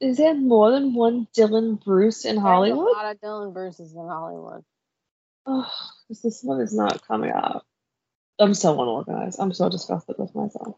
[0.03, 2.87] Is there more than one Dylan Bruce in Hollywood?
[2.87, 4.63] There's a lot of Dylan Bruces in Hollywood.
[5.45, 5.71] Oh,
[6.09, 7.65] this one is not coming up.
[8.37, 9.39] I'm so unorganized.
[9.39, 10.75] I'm so disgusted with myself.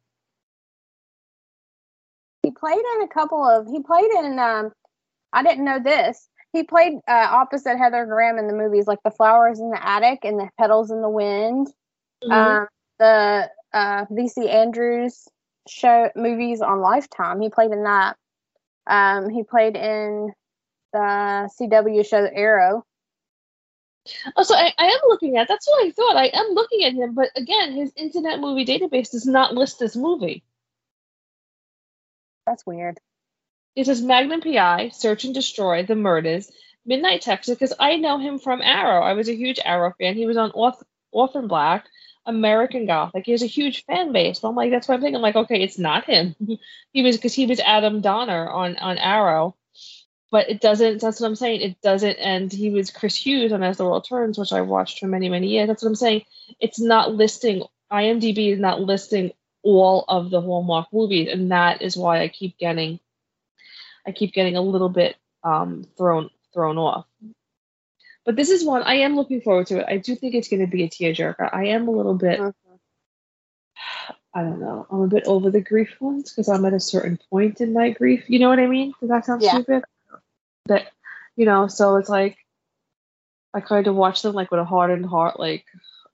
[2.44, 3.66] He played in a couple of.
[3.68, 4.38] He played in.
[4.38, 4.72] Um,
[5.34, 6.30] I didn't know this.
[6.54, 10.20] He played uh, opposite Heather Graham in the movies like The Flowers in the Attic
[10.24, 11.68] and The Petals in the Wind.
[12.24, 12.32] Mm-hmm.
[12.32, 12.68] Um,
[13.00, 15.28] the uh, VC Andrews
[15.68, 17.42] show movies on Lifetime.
[17.42, 18.18] He played in that.
[18.88, 20.34] Um, he played in
[20.94, 22.86] the CW show Arrow.
[24.36, 25.48] Oh, so I, I am looking at.
[25.48, 26.16] That's what I thought.
[26.16, 29.96] I am looking at him, but again, his Internet Movie Database does not list this
[29.96, 30.44] movie.
[32.46, 33.00] That's weird.
[33.76, 36.52] It says Magnum PI, Search and Destroy, The Murders,
[36.86, 39.02] Midnight Texas, because I know him from Arrow.
[39.02, 40.16] I was a huge Arrow fan.
[40.16, 41.86] He was on Orph- Orphan Black,
[42.26, 43.26] American Gothic.
[43.26, 44.40] He has a huge fan base.
[44.40, 46.36] So I'm like, that's why I'm thinking, I'm like, okay, it's not him.
[46.94, 49.56] he was because he was Adam Donner on on Arrow.
[50.32, 51.62] But it doesn't that's what i'm saying.
[51.62, 55.00] It doesn't and he was chris hughes on as the world turns which i watched
[55.00, 55.68] for many many years.
[55.68, 56.24] That's what i'm saying.
[56.60, 59.32] It's not listing imdb is not listing
[59.64, 63.00] all of the hallmark movies and that is why i keep getting
[64.06, 67.06] i keep getting a little bit um thrown thrown off
[68.26, 70.60] but this is one i am looking forward to it i do think it's going
[70.60, 72.52] to be a tearjerker i am a little bit mm-hmm.
[74.38, 74.86] I don't know.
[74.92, 77.92] I'm a bit over the grief ones because I'm at a certain point in my
[77.92, 78.26] grief.
[78.28, 78.94] You know what I mean?
[79.00, 79.52] Does that sound yeah.
[79.52, 79.86] stupid?
[80.68, 80.88] that
[81.36, 82.38] you know so it's like
[83.54, 85.66] i kind of watch them like with a hardened heart like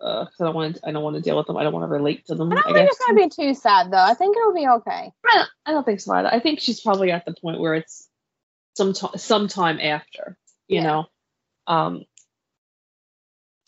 [0.02, 1.74] uh cause i don't want to i don't want to deal with them i don't
[1.74, 2.96] want to relate to them i don't I think guess.
[2.96, 5.86] it's gonna be too sad though i think it'll be okay I don't, I don't
[5.86, 6.30] think so either.
[6.34, 8.08] i think she's probably at the point where it's
[8.76, 10.38] some t- sometime after
[10.68, 10.84] you yeah.
[10.84, 11.06] know
[11.68, 12.04] um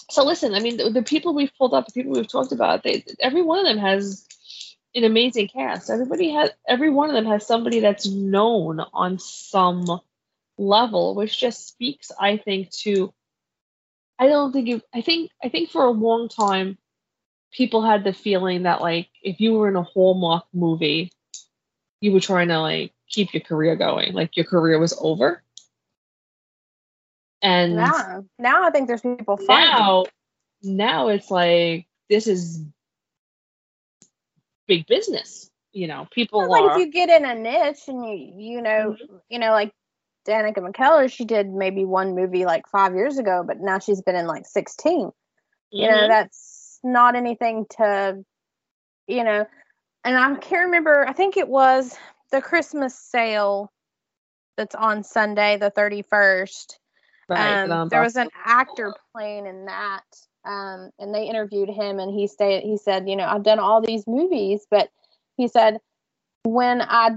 [0.09, 2.83] so listen i mean the, the, people we've pulled up the people we've talked about
[2.83, 4.25] they every one of them has
[4.95, 9.99] an amazing cast everybody has every one of them has somebody that's known on some
[10.57, 13.13] level, which just speaks, I think, to
[14.19, 14.81] I don't think you.
[14.93, 16.77] I think I think for a long time
[17.51, 21.11] people had the feeling that like if you were in a Hallmark movie,
[21.99, 25.43] you were trying to like keep your career going, like your career was over.
[27.43, 29.69] And now, now I think there's people fighting.
[29.69, 30.05] Now,
[30.63, 32.63] now it's like this is
[34.67, 35.51] big business.
[35.73, 39.15] You know, people like if you get in a niche and you you know mm-hmm.
[39.29, 39.73] you know like
[40.25, 44.15] Danica McKellar, she did maybe one movie like five years ago, but now she's been
[44.15, 45.07] in like 16.
[45.07, 45.11] Mm-hmm.
[45.71, 46.09] You know, mm-hmm.
[46.09, 48.23] that's not anything to,
[49.07, 49.45] you know,
[50.03, 51.95] and I can't remember, I think it was
[52.31, 53.71] the Christmas Sail
[54.57, 56.75] that's on Sunday, the 31st.
[57.29, 60.03] Right, um, there was an actor playing in that.
[60.45, 63.81] Um, and they interviewed him and he stayed, he said, you know, I've done all
[63.81, 64.89] these movies, but
[65.37, 65.79] he said,
[66.43, 67.11] when I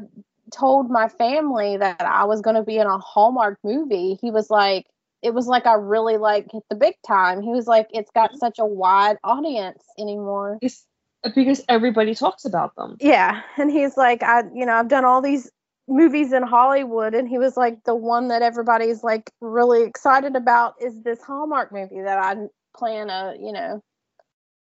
[0.52, 4.48] told my family that I was going to be in a Hallmark movie, he was
[4.48, 4.86] like,
[5.22, 7.42] it was like I really like hit the big time.
[7.42, 10.59] He was like, it's got such a wide audience anymore.
[10.62, 10.86] It's
[11.34, 12.96] because everybody talks about them.
[13.00, 13.42] Yeah.
[13.57, 15.50] And he's like, I, you know, I've done all these
[15.89, 17.14] movies in Hollywood.
[17.14, 21.72] And he was like, the one that everybody's like really excited about is this Hallmark
[21.72, 22.37] movie that I
[22.76, 23.82] plan a, you know,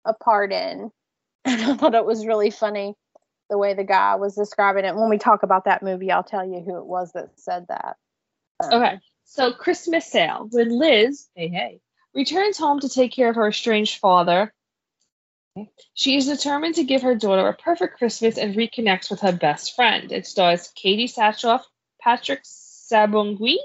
[0.05, 0.91] a part in.
[1.43, 2.93] And I thought it was really funny
[3.49, 4.95] the way the guy was describing it.
[4.95, 7.97] When we talk about that movie, I'll tell you who it was that said that.
[8.63, 8.99] Um, okay.
[9.25, 11.79] So Christmas Sail when Liz, hey hey,
[12.13, 14.53] returns home to take care of her estranged father.
[15.93, 19.75] She is determined to give her daughter a perfect Christmas and reconnects with her best
[19.75, 20.11] friend.
[20.11, 21.61] It stars Katee Sackhoff,
[22.01, 23.57] Patrick Sabongui,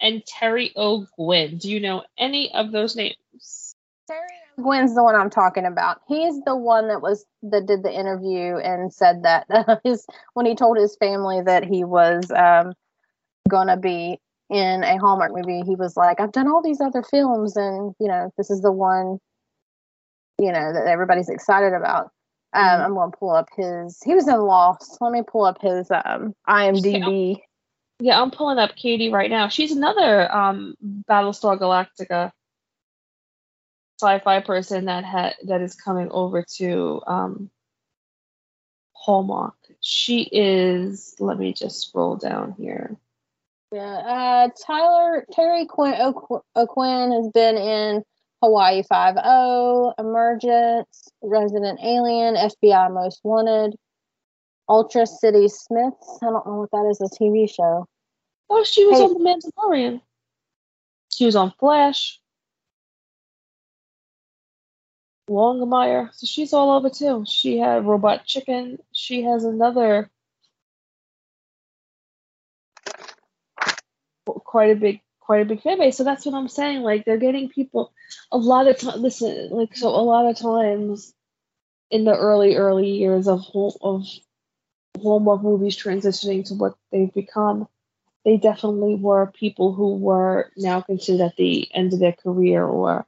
[0.00, 1.58] and Terry O'Quinn.
[1.58, 3.74] Do you know any of those names?
[4.06, 4.20] Terry
[4.58, 6.00] O'Quinn's the one I'm talking about.
[6.08, 10.46] He's the one that was that did the interview and said that uh, his when
[10.46, 12.74] he told his family that he was um,
[13.48, 14.18] gonna be
[14.50, 18.08] in a Hallmark movie, he was like, "I've done all these other films, and you
[18.08, 19.18] know, this is the one,
[20.38, 22.10] you know, that everybody's excited about."
[22.52, 22.82] Um, mm-hmm.
[22.82, 24.00] I'm going to pull up his.
[24.04, 24.98] He was in Lost.
[25.00, 27.40] Let me pull up his um, IMDb.
[28.00, 29.48] Yeah, I'm pulling up Katee right now.
[29.48, 30.74] She's another um,
[31.08, 32.32] Battlestar Galactica
[34.00, 37.50] sci-fi person that had that is coming over to um,
[38.92, 39.54] Hallmark.
[39.80, 41.14] She is.
[41.18, 42.96] Let me just scroll down here.
[43.72, 45.94] Yeah, uh, Tyler Terry Quinn
[46.56, 48.04] O'Quinn has been in
[48.44, 53.74] Hawaii Five O, Emergence, Resident Alien, FBI Most Wanted,
[54.68, 56.18] Ultra City Smiths.
[56.22, 57.88] I don't know what that is, a TV show.
[58.50, 59.04] Oh, she was hey.
[59.04, 60.00] on The Mandalorian.
[61.10, 62.20] She was on Flash.
[65.30, 66.10] Longmire.
[66.12, 67.24] So she's all over too.
[67.26, 68.78] She had Robot Chicken.
[68.92, 70.10] She has another
[74.26, 75.96] quite a big quite a big fan base.
[75.96, 76.82] So that's what I'm saying.
[76.82, 77.92] Like they're getting people
[78.30, 81.12] a lot of time listen, like so a lot of times
[81.90, 83.42] in the early, early years of
[83.80, 84.06] of
[85.00, 87.68] Hallmark movies transitioning to what they've become,
[88.24, 93.06] they definitely were people who were now considered at the end of their career or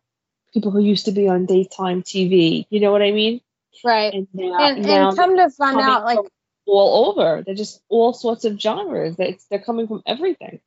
[0.52, 2.66] people who used to be on daytime TV.
[2.70, 3.40] You know what I mean?
[3.84, 4.12] Right.
[4.12, 6.18] And, now, and, now and come to find out, like
[6.66, 9.16] all over, they're just all sorts of genres.
[9.16, 10.60] They, they're coming from everything.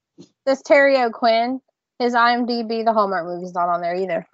[0.45, 1.61] This Terry O'Quinn,
[1.99, 4.27] his IMDb, the Hallmark movie's not on there either.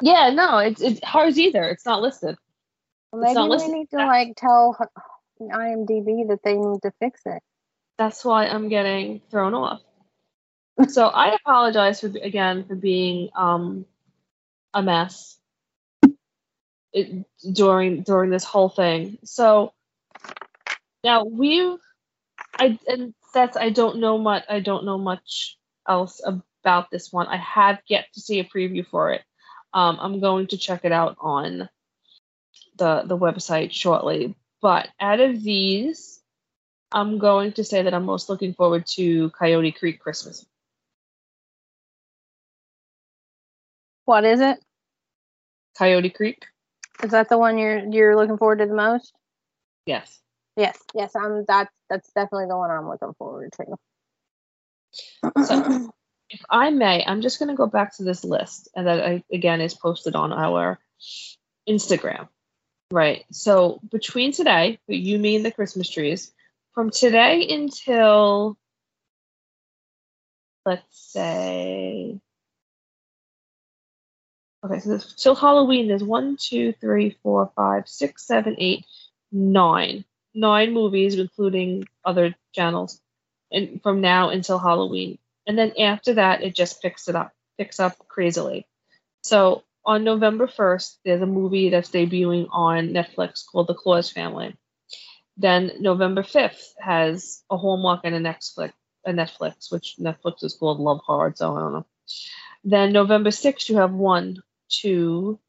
[0.00, 1.64] Yeah, no, it's it's hers either.
[1.64, 2.36] It's not listed.
[3.12, 3.72] Well, maybe we listed.
[3.72, 4.76] need to like tell
[5.40, 7.42] IMDb that they need to fix it.
[7.98, 9.80] That's why I'm getting thrown off.
[10.88, 13.84] so I apologize for again for being um
[14.74, 15.36] a mess
[16.92, 19.18] it, during during this whole thing.
[19.24, 19.72] So
[21.04, 21.78] now we've
[22.58, 25.56] I and that's I don't know much I don't know much
[25.88, 27.26] else about this one.
[27.26, 29.22] I have yet to see a preview for it.
[29.74, 31.68] Um, I'm going to check it out on
[32.76, 34.34] the the website shortly.
[34.60, 36.20] But out of these,
[36.92, 40.46] I'm going to say that I'm most looking forward to Coyote Creek Christmas.
[44.04, 44.58] What is it?
[45.78, 46.44] Coyote Creek.
[47.02, 49.12] Is that the one you're you're looking forward to the most?
[49.86, 50.20] Yes.
[50.56, 53.76] Yes, yes, I'm that's that's definitely the one I'm looking forward to.
[55.44, 55.90] so,
[56.28, 59.24] if I may, I'm just going to go back to this list, and that I,
[59.32, 60.78] again is posted on our
[61.68, 62.28] Instagram.
[62.90, 63.24] Right.
[63.32, 66.32] So between today, but you mean the Christmas trees,
[66.74, 68.58] from today until
[70.66, 72.20] let's say
[74.64, 78.84] okay, so this, till Halloween, there's one, two, three, four, five, six, seven, eight,
[79.32, 83.00] nine nine movies, including other channels,
[83.50, 85.18] and from now until Halloween.
[85.46, 88.66] And then after that, it just picks it up, picks up crazily.
[89.22, 94.56] So on November 1st, there's a movie that's debuting on Netflix called The Claus Family.
[95.36, 98.72] Then November 5th has a Hallmark and a Netflix,
[99.04, 101.86] a Netflix, which Netflix is called Love Hard, so I don't know.
[102.64, 105.40] Then November 6th, you have one, two,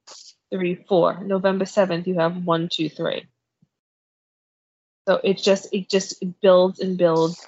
[0.52, 1.24] three, four.
[1.24, 3.28] November 7th, you have one, two, three.
[5.08, 7.46] So it just it just it builds and builds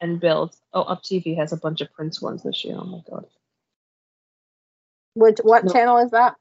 [0.00, 0.60] and builds.
[0.72, 2.76] Oh, Up TV has a bunch of Prince ones this year.
[2.78, 3.26] Oh my god.
[5.14, 5.72] Which what no.
[5.72, 6.34] channel is that?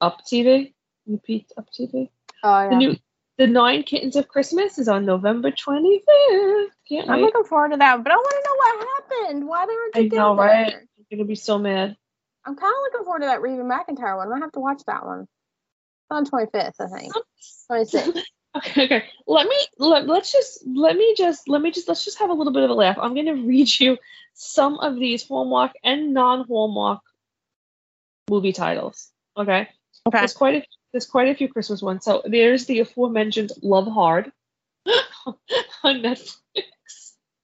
[0.00, 0.74] Up TV.
[1.06, 2.10] Repeat Up TV.
[2.42, 2.68] Oh yeah.
[2.70, 2.96] The new
[3.38, 6.74] The Nine Kittens of Christmas is on November twenty fifth.
[6.88, 7.22] Can't I'm wait.
[7.22, 9.48] looking forward to that, but I want to know what happened.
[9.48, 10.22] Why they were together.
[10.22, 10.74] I know, right?
[10.96, 11.96] You're gonna be so mad.
[12.44, 14.32] I'm kind of looking forward to that Reba McEntire one.
[14.32, 15.22] I have to watch that one.
[15.22, 15.28] It's
[16.10, 17.12] on 25th, I think.
[17.70, 18.22] 26th.
[18.58, 19.04] Okay, okay.
[19.26, 22.34] Let me let, let's just let me just let me just let's just have a
[22.34, 22.98] little bit of a laugh.
[23.00, 23.98] I'm going to read you
[24.34, 27.00] some of these Hallmark and non-Hallmark
[28.30, 29.10] movie titles.
[29.36, 29.68] Okay.
[30.06, 30.18] Okay.
[30.18, 32.04] There's quite a there's quite a few Christmas ones.
[32.04, 34.32] So there's the aforementioned Love Hard
[34.86, 36.32] on Netflix,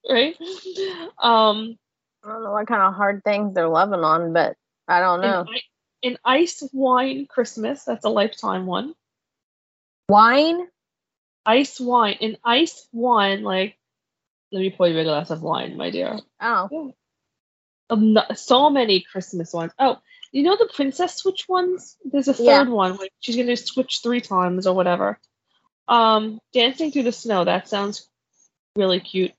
[0.09, 0.35] right?
[1.21, 1.77] Um,
[2.23, 4.57] I don't know what kind of hard things they're loving on, but
[4.87, 5.45] I don't know.
[6.03, 8.93] An, Ice Wine Christmas, that's a lifetime one.
[10.09, 10.67] Wine?
[11.45, 13.77] Ice wine, an ice wine, like,
[14.51, 16.19] let me pour you a glass of wine, my dear.
[16.41, 16.93] Oh.
[17.91, 18.33] Yeah.
[18.35, 19.71] So many Christmas ones.
[19.77, 19.99] Oh,
[20.31, 21.97] you know the princess switch ones?
[22.03, 22.63] There's a third Yeah.
[22.63, 25.19] one where she's gonna switch three times or whatever.
[25.87, 28.09] Um, Dancing Through the Snow, that sounds
[28.75, 29.33] really cute.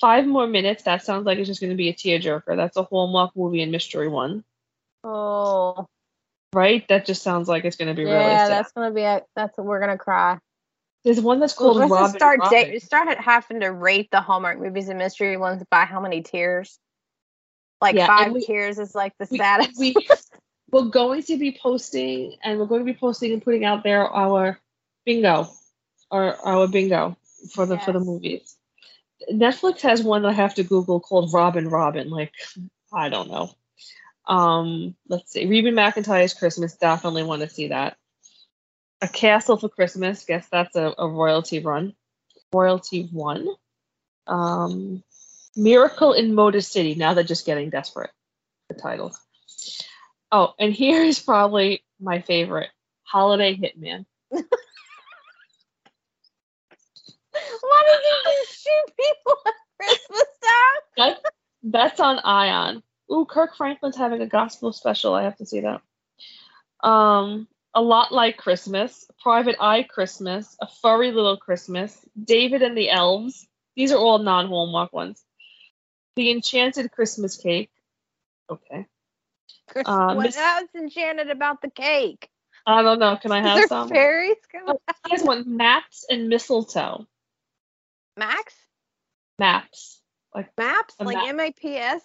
[0.00, 2.54] Five more minutes, that sounds like it's just gonna be a tearjerker.
[2.56, 4.44] That's a Hallmark movie and mystery one.
[5.02, 5.86] Oh,
[6.52, 6.86] Right?
[6.88, 9.80] That just sounds like it's gonna be really yeah, that's gonna be a, that's we're
[9.80, 10.38] gonna cry.
[11.06, 12.16] There's one that's called Let's Robin.
[12.16, 12.70] start Robin.
[12.72, 16.80] da- start having to rate the Hallmark movies and mystery ones by how many tears.
[17.80, 19.78] Like Yeah, five we- tears is like the we- saddest.
[19.78, 19.94] we-
[20.72, 24.02] we're going to be posting and we're going to be posting and putting out there
[24.02, 24.58] our
[25.04, 25.48] bingo
[26.10, 27.16] or our bingo
[27.54, 28.56] for the for the movies
[29.32, 32.32] netflix has one that i have to google called robin robin like
[32.92, 33.48] i don't know
[34.26, 37.96] um let's see reba mcentire's christmas definitely want to see that
[39.02, 41.94] a castle for christmas guess that's a, a royalty run
[42.52, 43.48] royalty one
[44.26, 45.02] um
[45.56, 48.10] miracle in motor city now they're just getting desperate
[48.68, 49.20] the titles
[50.32, 52.70] Oh, and here is probably my favorite
[53.04, 54.04] Holiday Hitman.
[54.30, 54.42] Why
[57.86, 60.80] does he just shoot people at Christmas time?
[60.96, 61.18] That,
[61.62, 62.82] that's on Ion.
[63.12, 65.12] Ooh, Kirk Franklin's having a gospel special.
[65.12, 65.82] I have to see that.
[66.86, 72.90] Um, a lot like Christmas, Private Eye Christmas, A Furry Little Christmas, David and the
[72.90, 73.46] Elves.
[73.76, 75.22] These are all non-Hallmark ones.
[76.16, 77.70] The Enchanted Christmas Cake.
[78.50, 78.86] Okay.
[79.68, 80.38] Chris, Uh, what Miss-
[80.74, 82.30] enchanted about the cake?
[82.64, 83.16] I don't know.
[83.16, 83.88] Can I Is have there some?
[83.90, 84.74] fairies coming?
[85.08, 85.56] Here's one.
[85.56, 87.06] Maps and mistletoe.
[88.16, 88.54] Max
[89.38, 90.00] Maps.
[90.34, 91.28] Like maps like map.
[91.28, 92.02] M A P S.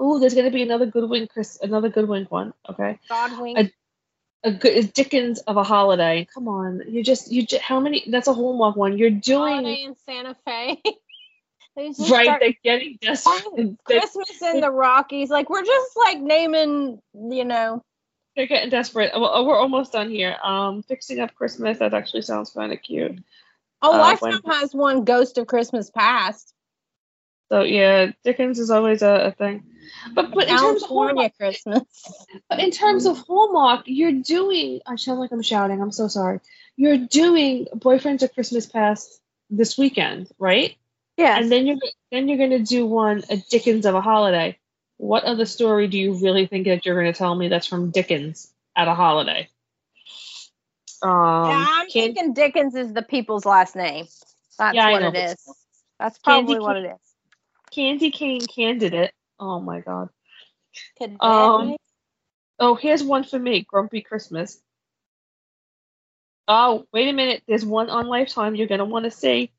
[0.00, 2.54] Ooh, there's gonna be another good Godwink Chris, another good Godwink one.
[2.68, 3.72] Okay, Godwink.
[4.44, 6.26] a good Dickens of a holiday.
[6.34, 8.04] Come on, you just you just how many?
[8.08, 8.98] That's a Hallmark one.
[8.98, 10.80] You're doing Holiday in Santa Fe.
[11.76, 11.96] Right.
[11.96, 13.42] start- They're getting desperate.
[13.46, 15.30] Oh, Christmas in the Rockies.
[15.30, 17.82] Like we're just like naming, you know.
[18.36, 19.12] They're getting desperate.
[19.18, 20.36] Well, we're almost done here.
[20.42, 21.78] Um, fixing up Christmas.
[21.78, 23.18] That actually sounds kind of cute.
[23.80, 26.51] Oh, Uh, Lifetime when- has one Ghost of Christmas Past.
[27.52, 29.64] So yeah, Dickens is always a, a thing.
[30.14, 31.82] But but in terms of Hallmark, Christmas.
[32.48, 34.80] but in terms of Hallmark, you're doing.
[34.86, 35.82] I sound like I'm shouting.
[35.82, 36.40] I'm so sorry.
[36.76, 40.76] You're doing Boyfriends of Christmas Past this weekend, right?
[41.18, 41.38] Yeah.
[41.38, 41.76] and then you're
[42.10, 44.58] then you're gonna do one a Dickens of a holiday.
[44.96, 48.50] What other story do you really think that you're gonna tell me that's from Dickens
[48.74, 49.50] at a holiday?
[51.02, 54.06] Um, yeah, I'm Can- thinking Dickens is the people's last name.
[54.58, 55.36] That's Yeah, what it is.
[55.98, 57.11] That's Candy probably what cane- it is.
[57.72, 59.12] Candy Cane Candidate.
[59.38, 60.08] Oh my god.
[61.20, 61.76] Um.
[62.58, 63.66] Oh, here's one for me.
[63.68, 64.60] Grumpy Christmas.
[66.46, 67.42] Oh, wait a minute.
[67.46, 69.52] There's one on Lifetime you're gonna want to see.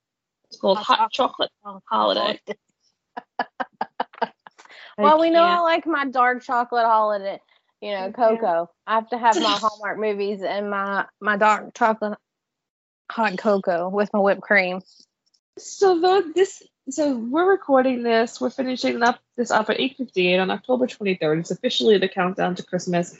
[0.49, 1.51] It's called Hot Hot Chocolate
[1.89, 2.39] Holiday.
[4.97, 7.39] well, we know I like my dark chocolate holiday.
[7.81, 8.69] You know, cocoa.
[8.87, 12.17] I have to have my Hallmark movies and my my dark chocolate
[13.11, 14.81] hot cocoa with my whipped cream.
[15.57, 18.41] So the this so we're recording this.
[18.41, 21.39] We're finishing up this up at 8:58 on October 23rd.
[21.39, 23.17] It's officially the countdown to Christmas.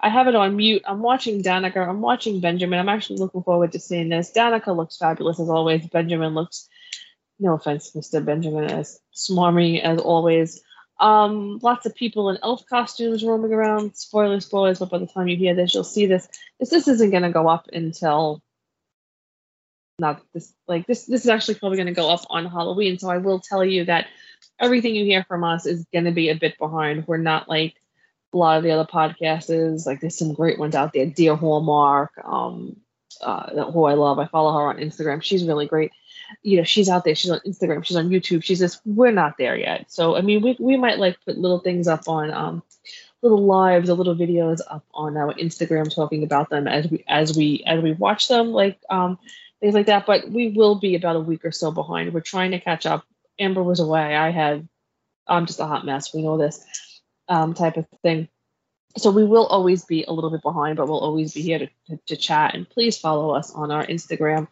[0.00, 0.82] I have it on mute.
[0.86, 1.86] I'm watching Danica.
[1.86, 2.78] I'm watching Benjamin.
[2.78, 4.32] I'm actually looking forward to seeing this.
[4.32, 5.86] Danica looks fabulous as always.
[5.88, 6.68] Benjamin looks,
[7.38, 8.24] no offense, Mr.
[8.24, 10.62] Benjamin, as smarmy as always.
[11.00, 13.96] Um, lots of people in elf costumes roaming around.
[13.96, 14.78] Spoilers, spoilers.
[14.78, 16.28] But by the time you hear this, you'll see this.
[16.60, 18.42] This this isn't gonna go up until
[20.00, 23.08] not this like this this is actually probably going to go up on halloween so
[23.08, 24.06] i will tell you that
[24.60, 27.06] everything you hear from us is going to be a bit behind.
[27.06, 27.74] We're not like
[28.32, 31.06] a lot of the other podcasts like there's some great ones out there.
[31.06, 32.76] Dear hallmark um
[33.22, 35.22] uh who i love i follow her on instagram.
[35.22, 35.90] She's really great.
[36.42, 37.16] You know she's out there.
[37.16, 37.84] She's on instagram.
[37.84, 38.44] She's on youtube.
[38.44, 39.90] She's just we're not there yet.
[39.90, 42.62] So i mean we, we might like put little things up on um
[43.22, 47.36] little lives or little videos up on our instagram talking about them as we as
[47.36, 48.52] we as we watch them.
[48.52, 49.18] Like um
[49.60, 50.06] things like that.
[50.06, 52.12] But we will be about a week or so behind.
[52.12, 53.04] We're trying to catch up.
[53.38, 54.16] Amber was away.
[54.16, 54.68] I had,
[55.26, 56.12] I'm just a hot mess.
[56.12, 56.64] We know this
[57.28, 58.28] um, type of thing.
[58.96, 61.66] So we will always be a little bit behind, but we'll always be here to,
[61.86, 62.54] to, to chat.
[62.54, 64.48] And please follow us on our Instagram.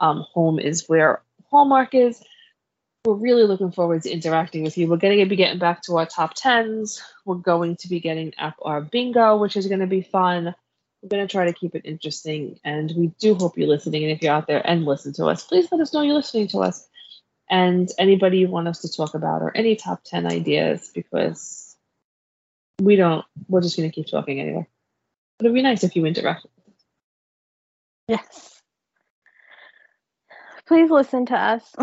[0.00, 2.22] Um, home is where Hallmark is.
[3.04, 4.88] We're really looking forward to interacting with you.
[4.88, 7.02] We're going to be getting back to our top tens.
[7.26, 10.54] We're going to be getting up our bingo, which is going to be fun
[11.02, 14.12] we're going to try to keep it interesting and we do hope you're listening and
[14.12, 16.58] if you're out there and listen to us please let us know you're listening to
[16.58, 16.88] us
[17.50, 21.76] and anybody you want us to talk about or any top 10 ideas because
[22.80, 24.66] we don't we're just going to keep talking anyway
[25.38, 26.46] but it'd be nice if you interact
[28.08, 28.60] Yes.
[30.66, 31.74] Please listen to us.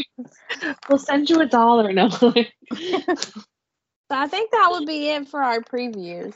[0.88, 2.08] we'll send you a dollar no
[4.10, 6.34] So I think that would be it for our previews.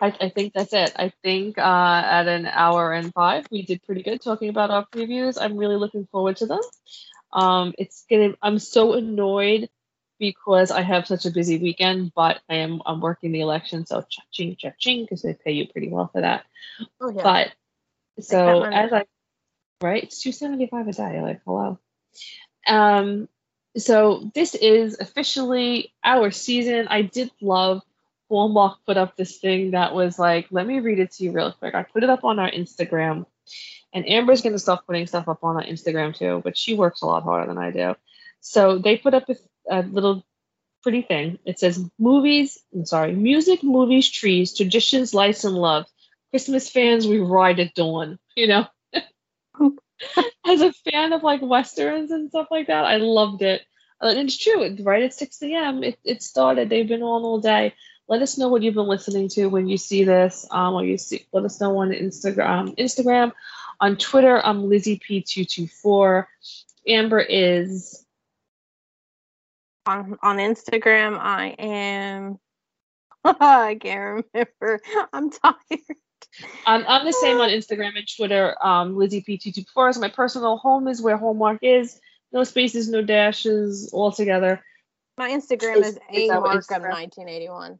[0.00, 0.92] I, I think that's it.
[0.96, 4.86] I think uh, at an hour and five, we did pretty good talking about our
[4.86, 5.38] previews.
[5.40, 6.60] I'm really looking forward to them.
[7.32, 8.34] Um, it's gonna.
[8.40, 9.68] I'm so annoyed
[10.18, 14.02] because I have such a busy weekend, but I am I'm working the election, so
[14.08, 16.44] cha-ching, cha-ching, because they pay you pretty well for that.
[17.00, 17.22] Oh, yeah.
[17.22, 17.52] But
[18.20, 19.04] so as I
[19.80, 21.20] right, it's two seventy five a day.
[21.20, 21.78] Like hello.
[22.66, 23.28] Um,
[23.76, 26.88] so this is officially our season.
[26.88, 27.82] I did love
[28.28, 31.52] Hallmark put up this thing that was like, let me read it to you real
[31.52, 31.74] quick.
[31.74, 33.26] I put it up on our Instagram,
[33.92, 37.06] and Amber's gonna start putting stuff up on our Instagram too, but she works a
[37.06, 37.94] lot harder than I do.
[38.40, 39.36] So they put up a,
[39.70, 40.24] a little
[40.82, 41.38] pretty thing.
[41.44, 45.86] It says movies, I'm sorry, music, movies, trees, traditions, lights, and love.
[46.30, 48.18] Christmas fans, we ride at dawn.
[48.36, 48.66] You know,
[50.46, 53.62] as a fan of like westerns and stuff like that, I loved it.
[54.00, 54.76] And it's true.
[54.80, 55.82] Right at 6 a.m.
[55.82, 56.68] It, it started.
[56.68, 57.74] They've been on all day.
[58.08, 60.46] Let us know what you've been listening to when you see this.
[60.50, 61.26] Um, or you see.
[61.32, 62.74] Let us know on Instagram.
[62.78, 63.32] Instagram,
[63.80, 64.44] on Twitter.
[64.44, 66.24] I'm Lizzie P224.
[66.86, 68.06] Amber is
[69.84, 71.18] on on Instagram.
[71.18, 72.38] I am.
[73.24, 74.80] I can't remember.
[75.12, 75.80] I'm tired.
[76.66, 78.56] I'm, I'm the same on Instagram and Twitter.
[78.64, 82.00] Um, Lizzie P224 is my personal home is where Hallmark is.
[82.32, 84.62] No spaces, no dashes, all together.
[85.16, 87.78] My Instagram is a mark of 1981.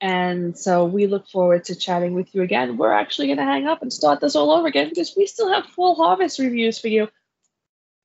[0.00, 2.78] And so we look forward to chatting with you again.
[2.78, 5.52] We're actually going to hang up and start this all over again because we still
[5.52, 7.08] have full harvest reviews for you.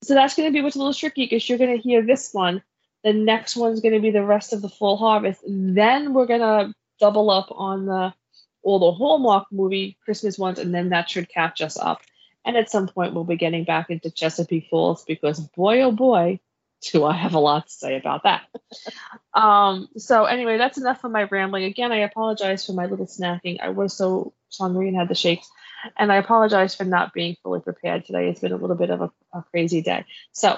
[0.04, 2.34] So that's going to be what's a little tricky because you're going to hear this
[2.34, 2.62] one.
[3.04, 5.42] The next one's going to be the rest of the full harvest.
[5.48, 8.14] Then we're going to double up on the
[8.62, 12.02] all the Hallmark movie Christmas ones, and then that should catch us up.
[12.44, 16.40] And at some point, we'll be getting back into Chesapeake Falls because boy, oh boy,
[16.92, 18.44] do I have a lot to say about that.
[19.34, 21.66] um, so anyway, that's enough of my rambling.
[21.66, 23.60] Again, I apologize for my little snacking.
[23.62, 25.50] I was so hungry and had the shakes.
[25.98, 28.30] And I apologize for not being fully prepared today.
[28.30, 30.06] It's been a little bit of a, a crazy day.
[30.32, 30.58] So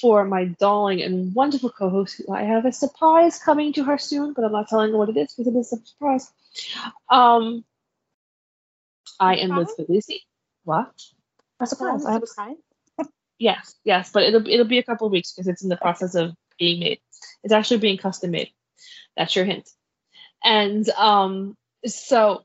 [0.00, 4.44] for my darling and wonderful co-host, I have a surprise coming to her soon, but
[4.44, 6.30] I'm not telling her what it is because it is a surprise.
[7.10, 7.64] Um,
[9.18, 10.20] I am Liz Puglisi.
[10.64, 10.92] What?
[11.60, 12.04] A surprise.
[12.04, 12.56] I have a surprise.
[13.42, 16.14] Yes, yes, but it'll it'll be a couple of weeks because it's in the process
[16.14, 17.00] of being made.
[17.42, 18.50] It's actually being custom made.
[19.16, 19.68] That's your hint.
[20.44, 22.44] And um, so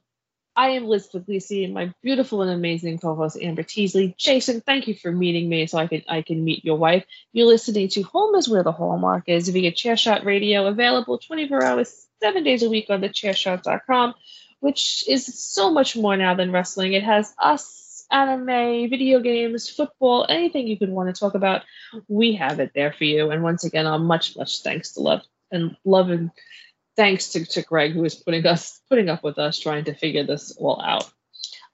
[0.55, 4.15] I am Liz Puglisi and my beautiful and amazing co-host Amber Teasley.
[4.17, 7.05] Jason, thank you for meeting me so I can I can meet your wife.
[7.31, 12.07] You're listening to Home is Where the Hallmark is via Chairshot Radio, available 24 hours,
[12.19, 14.15] seven days a week on the chairshot.com,
[14.59, 16.93] which is so much more now than wrestling.
[16.93, 21.63] It has us, anime, video games, football, anything you could want to talk about.
[22.07, 23.31] We have it there for you.
[23.31, 25.21] And once again, I'm much, much thanks to love
[25.51, 26.31] and love and
[26.95, 30.23] thanks to, to Greg who is putting us putting up with us trying to figure
[30.23, 31.09] this all out.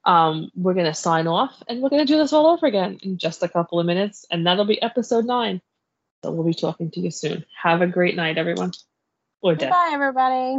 [0.04, 3.42] Um, we're gonna sign off and we're gonna do this all over again in just
[3.42, 5.62] a couple of minutes, and that'll be episode nine.
[6.22, 7.44] So we'll be talking to you soon.
[7.62, 8.72] Have a great night, everyone.
[9.40, 9.54] Or.
[9.56, 10.58] Bye, everybody.